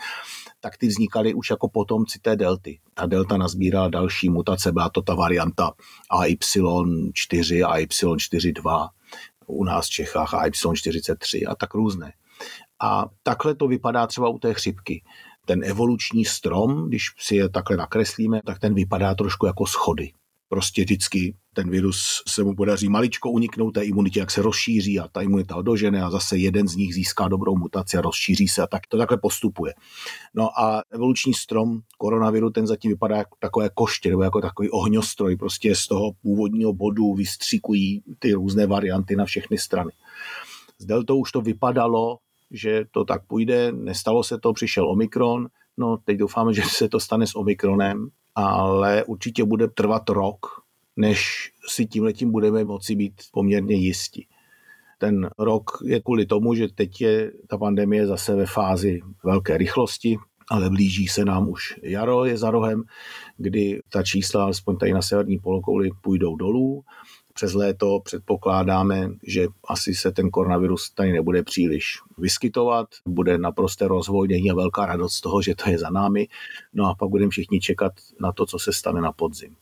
tak 0.60 0.76
ty 0.76 0.86
vznikaly 0.86 1.34
už 1.34 1.50
jako 1.50 1.68
potomci 1.68 2.18
té 2.18 2.36
delty. 2.36 2.80
Ta 2.94 3.06
delta 3.06 3.36
nazbírala 3.36 3.88
další 3.88 4.28
mutace, 4.28 4.72
byla 4.72 4.88
to 4.88 5.02
ta 5.02 5.14
varianta 5.14 5.72
AY4 6.12 7.68
a 7.68 7.78
AY42, 7.78 8.88
u 9.46 9.64
nás 9.64 9.86
v 9.86 9.90
Čechách 9.90 10.32
AY43 10.32 11.50
a 11.50 11.54
tak 11.54 11.74
různé. 11.74 12.12
A 12.80 13.06
takhle 13.22 13.54
to 13.54 13.68
vypadá 13.68 14.06
třeba 14.06 14.28
u 14.28 14.38
té 14.38 14.54
chřipky. 14.54 15.02
Ten 15.46 15.64
evoluční 15.64 16.24
strom, 16.24 16.88
když 16.88 17.04
si 17.18 17.36
je 17.36 17.48
takhle 17.48 17.76
nakreslíme, 17.76 18.40
tak 18.46 18.58
ten 18.58 18.74
vypadá 18.74 19.14
trošku 19.14 19.46
jako 19.46 19.66
schody. 19.66 20.12
Prostě 20.48 20.82
vždycky 20.82 21.34
ten 21.54 21.70
virus 21.70 22.22
se 22.28 22.44
mu 22.44 22.54
podaří 22.54 22.88
maličko 22.88 23.30
uniknout 23.30 23.70
té 23.70 23.84
imunitě, 23.84 24.20
jak 24.20 24.30
se 24.30 24.42
rozšíří 24.42 25.00
a 25.00 25.08
ta 25.08 25.22
imunita 25.22 25.56
odožene 25.56 26.02
a 26.02 26.10
zase 26.10 26.36
jeden 26.36 26.68
z 26.68 26.76
nich 26.76 26.94
získá 26.94 27.28
dobrou 27.28 27.56
mutaci 27.56 27.96
a 27.98 28.00
rozšíří 28.00 28.48
se 28.48 28.62
a 28.62 28.66
tak 28.66 28.86
to 28.86 28.98
takhle 28.98 29.18
postupuje. 29.18 29.74
No 30.34 30.60
a 30.60 30.82
evoluční 30.90 31.34
strom 31.34 31.80
koronaviru, 31.98 32.50
ten 32.50 32.66
zatím 32.66 32.90
vypadá 32.90 33.16
jako 33.16 33.36
takové 33.38 33.70
koště 33.74 34.10
nebo 34.10 34.22
jako 34.22 34.40
takový 34.40 34.70
ohňostroj, 34.70 35.36
prostě 35.36 35.74
z 35.74 35.86
toho 35.86 36.12
původního 36.22 36.72
bodu 36.72 37.14
vystříkují 37.14 38.02
ty 38.18 38.32
různé 38.32 38.66
varianty 38.66 39.16
na 39.16 39.24
všechny 39.24 39.58
strany. 39.58 39.90
S 40.78 40.84
deltou 40.84 41.18
už 41.18 41.32
to 41.32 41.40
vypadalo 41.40 42.18
že 42.50 42.84
to 42.90 43.04
tak 43.04 43.26
půjde, 43.26 43.72
nestalo 43.72 44.22
se 44.22 44.38
to, 44.38 44.52
přišel 44.52 44.90
Omikron, 44.90 45.48
no 45.76 45.96
teď 45.96 46.18
doufáme, 46.18 46.54
že 46.54 46.62
se 46.62 46.88
to 46.88 47.00
stane 47.00 47.26
s 47.26 47.36
Omikronem, 47.36 48.08
ale 48.34 49.04
určitě 49.04 49.44
bude 49.44 49.68
trvat 49.68 50.08
rok, 50.08 50.46
než 50.96 51.50
si 51.66 51.86
tímhletím 51.86 52.30
budeme 52.30 52.64
moci 52.64 52.94
být 52.94 53.14
poměrně 53.32 53.76
jistí. 53.76 54.26
Ten 54.98 55.30
rok 55.38 55.70
je 55.84 56.00
kvůli 56.00 56.26
tomu, 56.26 56.54
že 56.54 56.68
teď 56.68 57.00
je 57.00 57.32
ta 57.48 57.58
pandemie 57.58 58.06
zase 58.06 58.34
ve 58.34 58.46
fázi 58.46 59.00
velké 59.24 59.58
rychlosti, 59.58 60.18
ale 60.50 60.70
blíží 60.70 61.08
se 61.08 61.24
nám 61.24 61.48
už 61.48 61.74
jaro, 61.82 62.24
je 62.24 62.36
za 62.36 62.50
rohem, 62.50 62.82
kdy 63.36 63.80
ta 63.88 64.02
čísla, 64.02 64.42
alespoň 64.42 64.76
tady 64.76 64.92
na 64.92 65.02
severní 65.02 65.38
polokouli, 65.38 65.90
půjdou 66.02 66.36
dolů 66.36 66.84
přes 67.38 67.54
léto 67.54 68.00
předpokládáme, 68.04 69.10
že 69.26 69.46
asi 69.68 69.94
se 69.94 70.12
ten 70.12 70.30
koronavirus 70.30 70.90
tady 70.90 71.12
nebude 71.12 71.42
příliš 71.42 71.98
vyskytovat, 72.18 72.88
bude 73.06 73.38
naprosté 73.38 73.88
rozvolnění 73.88 74.50
a 74.50 74.54
velká 74.54 74.86
radost 74.86 75.14
z 75.14 75.20
toho, 75.20 75.42
že 75.42 75.54
to 75.54 75.70
je 75.70 75.78
za 75.78 75.90
námi, 75.90 76.28
no 76.74 76.86
a 76.86 76.94
pak 76.94 77.08
budeme 77.08 77.30
všichni 77.30 77.60
čekat 77.60 77.92
na 78.20 78.32
to, 78.32 78.46
co 78.46 78.58
se 78.58 78.72
stane 78.72 79.00
na 79.00 79.12
podzim. 79.12 79.56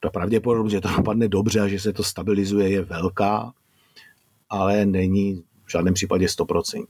Ta 0.00 0.10
pravděpodobnost, 0.10 0.72
že 0.72 0.80
to 0.80 0.88
dopadne 0.96 1.28
dobře 1.28 1.60
a 1.60 1.68
že 1.68 1.80
se 1.80 1.92
to 1.92 2.02
stabilizuje, 2.02 2.68
je 2.68 2.82
velká, 2.82 3.52
ale 4.50 4.86
není 4.86 5.44
v 5.64 5.70
žádném 5.70 5.94
případě 5.94 6.26
100%. 6.26 6.86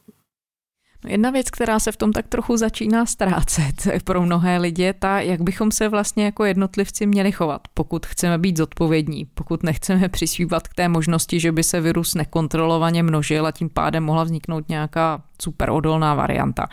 Jedna 1.06 1.30
věc, 1.30 1.50
která 1.50 1.78
se 1.78 1.92
v 1.92 1.96
tom 1.96 2.12
tak 2.12 2.28
trochu 2.28 2.56
začíná 2.56 3.06
ztrácet 3.06 3.74
pro 4.04 4.22
mnohé 4.22 4.58
lidi, 4.58 4.82
je 4.82 4.92
ta, 4.92 5.20
jak 5.20 5.40
bychom 5.40 5.72
se 5.72 5.88
vlastně 5.88 6.24
jako 6.24 6.44
jednotlivci 6.44 7.06
měli 7.06 7.32
chovat, 7.32 7.60
pokud 7.74 8.06
chceme 8.06 8.38
být 8.38 8.56
zodpovědní, 8.56 9.24
pokud 9.24 9.62
nechceme 9.62 10.08
přispívat 10.08 10.68
k 10.68 10.74
té 10.74 10.88
možnosti, 10.88 11.40
že 11.40 11.52
by 11.52 11.62
se 11.62 11.80
virus 11.80 12.14
nekontrolovaně 12.14 13.02
množil 13.02 13.46
a 13.46 13.52
tím 13.52 13.70
pádem 13.70 14.04
mohla 14.04 14.24
vzniknout 14.24 14.68
nějaká 14.68 15.22
super 15.42 15.70
odolná 15.70 16.14
varianta. 16.14 16.66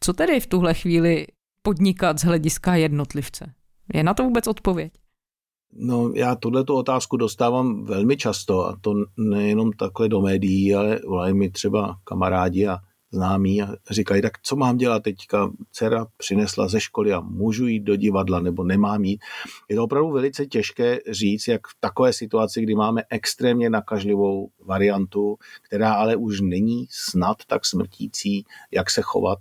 Co 0.00 0.12
tedy 0.12 0.40
v 0.40 0.46
tuhle 0.46 0.74
chvíli 0.74 1.26
podnikat 1.62 2.18
z 2.18 2.24
hlediska 2.24 2.74
jednotlivce? 2.74 3.52
Je 3.94 4.04
na 4.04 4.14
to 4.14 4.22
vůbec 4.22 4.46
odpověď? 4.46 4.92
No, 5.78 6.12
já 6.14 6.34
tuhle 6.34 6.64
tu 6.64 6.74
otázku 6.74 7.16
dostávám 7.16 7.84
velmi 7.84 8.16
často 8.16 8.66
a 8.66 8.76
to 8.80 8.94
nejenom 9.16 9.72
takhle 9.72 10.08
do 10.08 10.20
médií, 10.20 10.74
ale 10.74 11.00
volají 11.08 11.34
mi 11.34 11.50
třeba 11.50 11.96
kamarádi 12.04 12.66
a 12.66 12.78
známí 13.16 13.62
a 13.62 13.68
říkají, 13.90 14.22
tak 14.22 14.32
co 14.42 14.56
mám 14.56 14.76
dělat 14.76 15.02
teďka? 15.02 15.50
Dcera 15.72 16.06
přinesla 16.16 16.68
ze 16.68 16.80
školy 16.80 17.12
a 17.12 17.20
můžu 17.20 17.66
jít 17.66 17.80
do 17.80 17.96
divadla 17.96 18.40
nebo 18.40 18.64
nemám 18.64 19.04
jít. 19.04 19.20
Je 19.68 19.76
to 19.76 19.84
opravdu 19.84 20.10
velice 20.10 20.46
těžké 20.46 20.98
říct, 21.10 21.48
jak 21.48 21.66
v 21.66 21.74
takové 21.80 22.12
situaci, 22.12 22.62
kdy 22.62 22.74
máme 22.74 23.02
extrémně 23.10 23.70
nakažlivou 23.70 24.50
variantu, 24.64 25.38
která 25.62 25.92
ale 25.92 26.16
už 26.16 26.40
není 26.40 26.86
snad 26.90 27.36
tak 27.46 27.66
smrtící, 27.66 28.44
jak 28.70 28.90
se 28.90 29.02
chovat, 29.02 29.38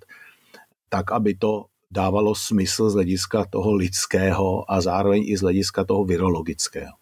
tak 0.89 1.11
aby 1.11 1.35
to 1.35 1.65
dávalo 1.91 2.35
smysl 2.35 2.89
z 2.89 2.93
hlediska 2.93 3.45
toho 3.45 3.73
lidského 3.73 4.71
a 4.71 4.81
zároveň 4.81 5.23
i 5.27 5.37
z 5.37 5.41
hlediska 5.41 5.83
toho 5.83 6.05
virologického. 6.05 6.93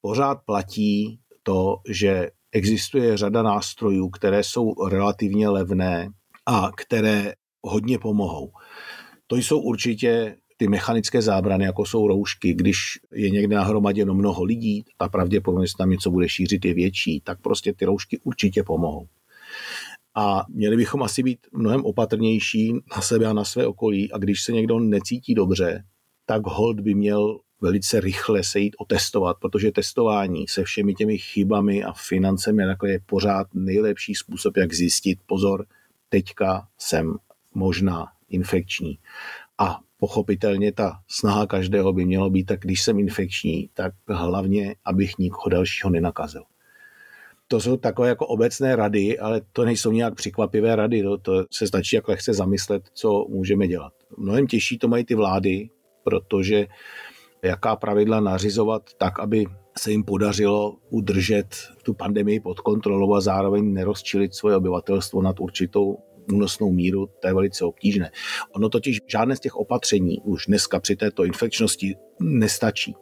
Pořád 0.00 0.38
platí 0.44 1.20
to, 1.42 1.76
že 1.88 2.30
existuje 2.54 3.16
řada 3.16 3.42
nástrojů, 3.42 4.08
které 4.08 4.42
jsou 4.42 4.88
relativně 4.88 5.48
levné 5.48 6.08
a 6.46 6.70
které 6.76 7.32
hodně 7.62 7.98
pomohou. 7.98 8.50
To 9.26 9.36
jsou 9.36 9.60
určitě 9.60 10.36
ty 10.56 10.68
mechanické 10.68 11.22
zábrany, 11.22 11.64
jako 11.64 11.86
jsou 11.86 12.08
roušky. 12.08 12.54
Když 12.54 12.78
je 13.12 13.30
někde 13.30 13.56
nahromaděno 13.56 14.14
mnoho 14.14 14.44
lidí, 14.44 14.84
ta 14.96 15.08
pravděpodobnost, 15.08 15.70
že 15.70 15.76
tam 15.78 15.90
něco 15.90 16.10
bude 16.10 16.28
šířit, 16.28 16.64
je 16.64 16.74
větší, 16.74 17.20
tak 17.20 17.40
prostě 17.40 17.72
ty 17.72 17.84
roušky 17.84 18.18
určitě 18.24 18.62
pomohou. 18.62 19.06
A 20.16 20.44
měli 20.48 20.76
bychom 20.76 21.02
asi 21.02 21.22
být 21.22 21.38
mnohem 21.52 21.84
opatrnější 21.84 22.72
na 22.96 23.02
sebe 23.02 23.26
a 23.26 23.32
na 23.32 23.44
své 23.44 23.66
okolí. 23.66 24.12
A 24.12 24.18
když 24.18 24.42
se 24.42 24.52
někdo 24.52 24.80
necítí 24.80 25.34
dobře, 25.34 25.84
tak 26.26 26.42
hold 26.46 26.80
by 26.80 26.94
měl 26.94 27.38
velice 27.64 28.00
rychle 28.00 28.44
se 28.44 28.60
jít 28.60 28.76
otestovat, 28.78 29.36
protože 29.40 29.72
testování 29.72 30.48
se 30.48 30.64
všemi 30.64 30.94
těmi 30.94 31.18
chybami 31.18 31.84
a 31.84 31.92
financemi 31.92 32.66
takhle 32.66 32.90
je 32.90 33.00
pořád 33.06 33.46
nejlepší 33.54 34.14
způsob, 34.14 34.56
jak 34.56 34.74
zjistit, 34.74 35.18
pozor, 35.26 35.66
teďka 36.08 36.68
jsem 36.78 37.16
možná 37.54 38.06
infekční. 38.28 38.98
A 39.58 39.78
pochopitelně 39.98 40.72
ta 40.72 40.92
snaha 41.08 41.46
každého 41.46 41.92
by 41.92 42.04
mělo 42.04 42.30
být, 42.30 42.44
tak 42.44 42.60
když 42.60 42.82
jsem 42.82 42.98
infekční, 42.98 43.70
tak 43.74 43.94
hlavně, 44.08 44.76
abych 44.84 45.18
nikoho 45.18 45.48
dalšího 45.48 45.90
nenakazil 45.90 46.42
to 47.48 47.60
jsou 47.60 47.76
takové 47.76 48.08
jako 48.08 48.26
obecné 48.26 48.76
rady, 48.76 49.18
ale 49.18 49.40
to 49.52 49.64
nejsou 49.64 49.92
nějak 49.92 50.14
překvapivé 50.14 50.76
rady, 50.76 51.02
to, 51.02 51.18
to 51.18 51.44
se 51.50 51.66
stačí 51.66 51.96
jako 51.96 52.10
lehce 52.10 52.34
zamyslet, 52.34 52.82
co 52.92 53.26
můžeme 53.28 53.68
dělat. 53.68 53.92
Mnohem 54.16 54.46
těžší 54.46 54.78
to 54.78 54.88
mají 54.88 55.04
ty 55.04 55.14
vlády, 55.14 55.70
protože 56.04 56.66
jaká 57.44 57.76
pravidla 57.76 58.20
nařizovat 58.20 58.82
tak, 58.98 59.20
aby 59.20 59.46
se 59.78 59.90
jim 59.90 60.04
podařilo 60.04 60.76
udržet 60.90 61.46
tu 61.82 61.94
pandemii 61.94 62.40
pod 62.40 62.60
kontrolou 62.60 63.14
a 63.14 63.20
zároveň 63.20 63.72
nerozčilit 63.72 64.34
svoje 64.34 64.56
obyvatelstvo 64.56 65.22
nad 65.22 65.40
určitou 65.40 65.96
únosnou 66.32 66.72
míru, 66.72 67.06
to 67.20 67.28
je 67.28 67.34
velice 67.34 67.64
obtížné. 67.64 68.10
Ono 68.52 68.68
totiž 68.68 69.00
žádné 69.06 69.36
z 69.36 69.40
těch 69.40 69.56
opatření 69.56 70.20
už 70.24 70.46
dneska 70.46 70.80
při 70.80 70.96
této 70.96 71.24
infekčnosti 71.24 71.94
nestačí. 72.20 72.94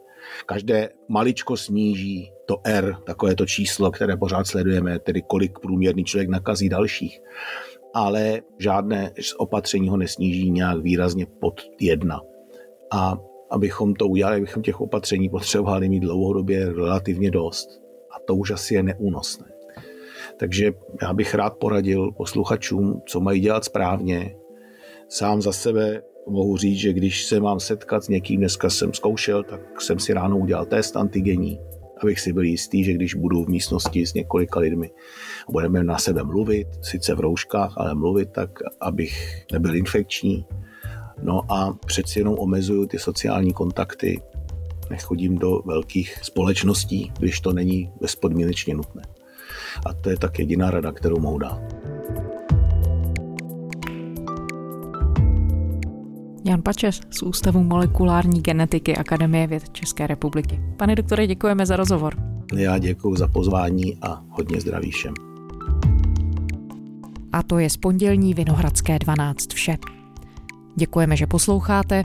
Každé 0.45 0.89
maličko 1.09 1.57
sníží 1.57 2.31
to 2.45 2.55
R, 2.63 2.95
takové 3.05 3.35
to 3.35 3.45
číslo, 3.45 3.91
které 3.91 4.17
pořád 4.17 4.47
sledujeme, 4.47 4.99
tedy 4.99 5.21
kolik 5.21 5.59
průměrný 5.59 6.03
člověk 6.03 6.29
nakazí 6.29 6.69
dalších. 6.69 7.19
Ale 7.93 8.41
žádné 8.59 9.11
z 9.21 9.33
opatření 9.37 9.89
ho 9.89 9.97
nesníží 9.97 10.51
nějak 10.51 10.81
výrazně 10.81 11.25
pod 11.25 11.61
jedna. 11.79 12.21
A 12.91 13.17
abychom 13.53 13.93
to 13.93 14.07
udělali, 14.07 14.37
abychom 14.37 14.63
těch 14.63 14.81
opatření 14.81 15.29
potřebovali 15.29 15.89
mít 15.89 15.99
dlouhodobě 15.99 16.73
relativně 16.73 17.31
dost. 17.31 17.81
A 18.11 18.19
to 18.27 18.35
už 18.35 18.51
asi 18.51 18.73
je 18.73 18.83
neúnosné. 18.83 19.45
Takže 20.37 20.71
já 21.01 21.13
bych 21.13 21.35
rád 21.35 21.57
poradil 21.57 22.11
posluchačům, 22.11 23.01
co 23.05 23.19
mají 23.19 23.41
dělat 23.41 23.65
správně. 23.65 24.35
Sám 25.09 25.41
za 25.41 25.51
sebe 25.51 26.01
mohu 26.27 26.57
říct, 26.57 26.77
že 26.77 26.93
když 26.93 27.25
se 27.25 27.39
mám 27.39 27.59
setkat 27.59 28.03
s 28.03 28.07
někým, 28.07 28.39
dneska 28.39 28.69
jsem 28.69 28.93
zkoušel, 28.93 29.43
tak 29.43 29.81
jsem 29.81 29.99
si 29.99 30.13
ráno 30.13 30.37
udělal 30.37 30.65
test 30.65 30.97
antigenní, 30.97 31.59
abych 32.03 32.19
si 32.19 32.33
byl 32.33 32.43
jistý, 32.43 32.83
že 32.83 32.93
když 32.93 33.15
budu 33.15 33.43
v 33.43 33.49
místnosti 33.49 34.05
s 34.05 34.13
několika 34.13 34.59
lidmi, 34.59 34.91
budeme 35.51 35.83
na 35.83 35.97
sebe 35.97 36.23
mluvit, 36.23 36.67
sice 36.81 37.15
v 37.15 37.19
rouškách, 37.19 37.73
ale 37.77 37.95
mluvit 37.95 38.29
tak, 38.31 38.49
abych 38.81 39.45
nebyl 39.51 39.75
infekční. 39.75 40.45
No 41.23 41.51
a 41.51 41.73
přeci 41.85 42.19
jenom 42.19 42.35
omezuju 42.39 42.85
ty 42.85 42.99
sociální 42.99 43.53
kontakty, 43.53 44.21
nechodím 44.89 45.37
do 45.37 45.61
velkých 45.65 46.19
společností, 46.21 47.11
když 47.19 47.39
to 47.39 47.53
není 47.53 47.91
bezpodmínečně 48.01 48.75
nutné. 48.75 49.01
A 49.85 49.93
to 49.93 50.09
je 50.09 50.17
tak 50.17 50.39
jediná 50.39 50.71
rada, 50.71 50.91
kterou 50.91 51.19
mohu 51.19 51.37
dát. 51.37 51.61
Jan 56.45 56.61
Pačes 56.61 57.01
z 57.09 57.23
Ústavu 57.23 57.63
molekulární 57.63 58.41
genetiky 58.41 58.95
Akademie 58.95 59.47
věd 59.47 59.69
České 59.69 60.07
republiky. 60.07 60.59
Pane 60.77 60.95
doktore, 60.95 61.27
děkujeme 61.27 61.65
za 61.65 61.75
rozhovor. 61.75 62.15
Já 62.55 62.77
děkuji 62.77 63.15
za 63.15 63.27
pozvání 63.27 63.97
a 64.01 64.23
hodně 64.29 64.61
zdraví 64.61 64.91
všem. 64.91 65.13
A 67.31 67.43
to 67.43 67.59
je 67.59 67.69
z 67.69 67.77
pondělní 67.77 68.33
Vinohradské 68.33 68.99
12 68.99 69.53
vše. 69.53 69.77
Děkujeme, 70.75 71.17
že 71.17 71.27
posloucháte. 71.27 72.03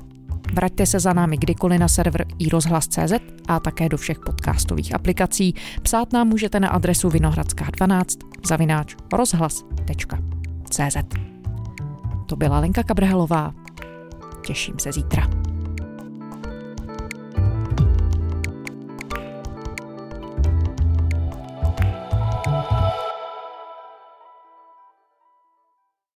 Vraťte 0.54 0.86
se 0.86 1.00
za 1.00 1.12
námi 1.12 1.36
kdykoliv 1.36 1.80
na 1.80 1.88
server 1.88 2.26
iRozhlas.cz 2.38 3.12
a 3.48 3.60
také 3.60 3.88
do 3.88 3.96
všech 3.96 4.18
podcastových 4.18 4.94
aplikací. 4.94 5.54
Psát 5.82 6.12
nám 6.12 6.28
můžete 6.28 6.60
na 6.60 6.68
adresu 6.68 7.08
vinohradská12 7.08 8.04
zavináč 8.46 8.96
rozhlas.cz 9.12 10.96
To 12.26 12.36
byla 12.36 12.60
Lenka 12.60 12.82
Kabrhelová. 12.82 13.54
Těším 14.46 14.78
se 14.78 14.92
zítra. 14.92 15.47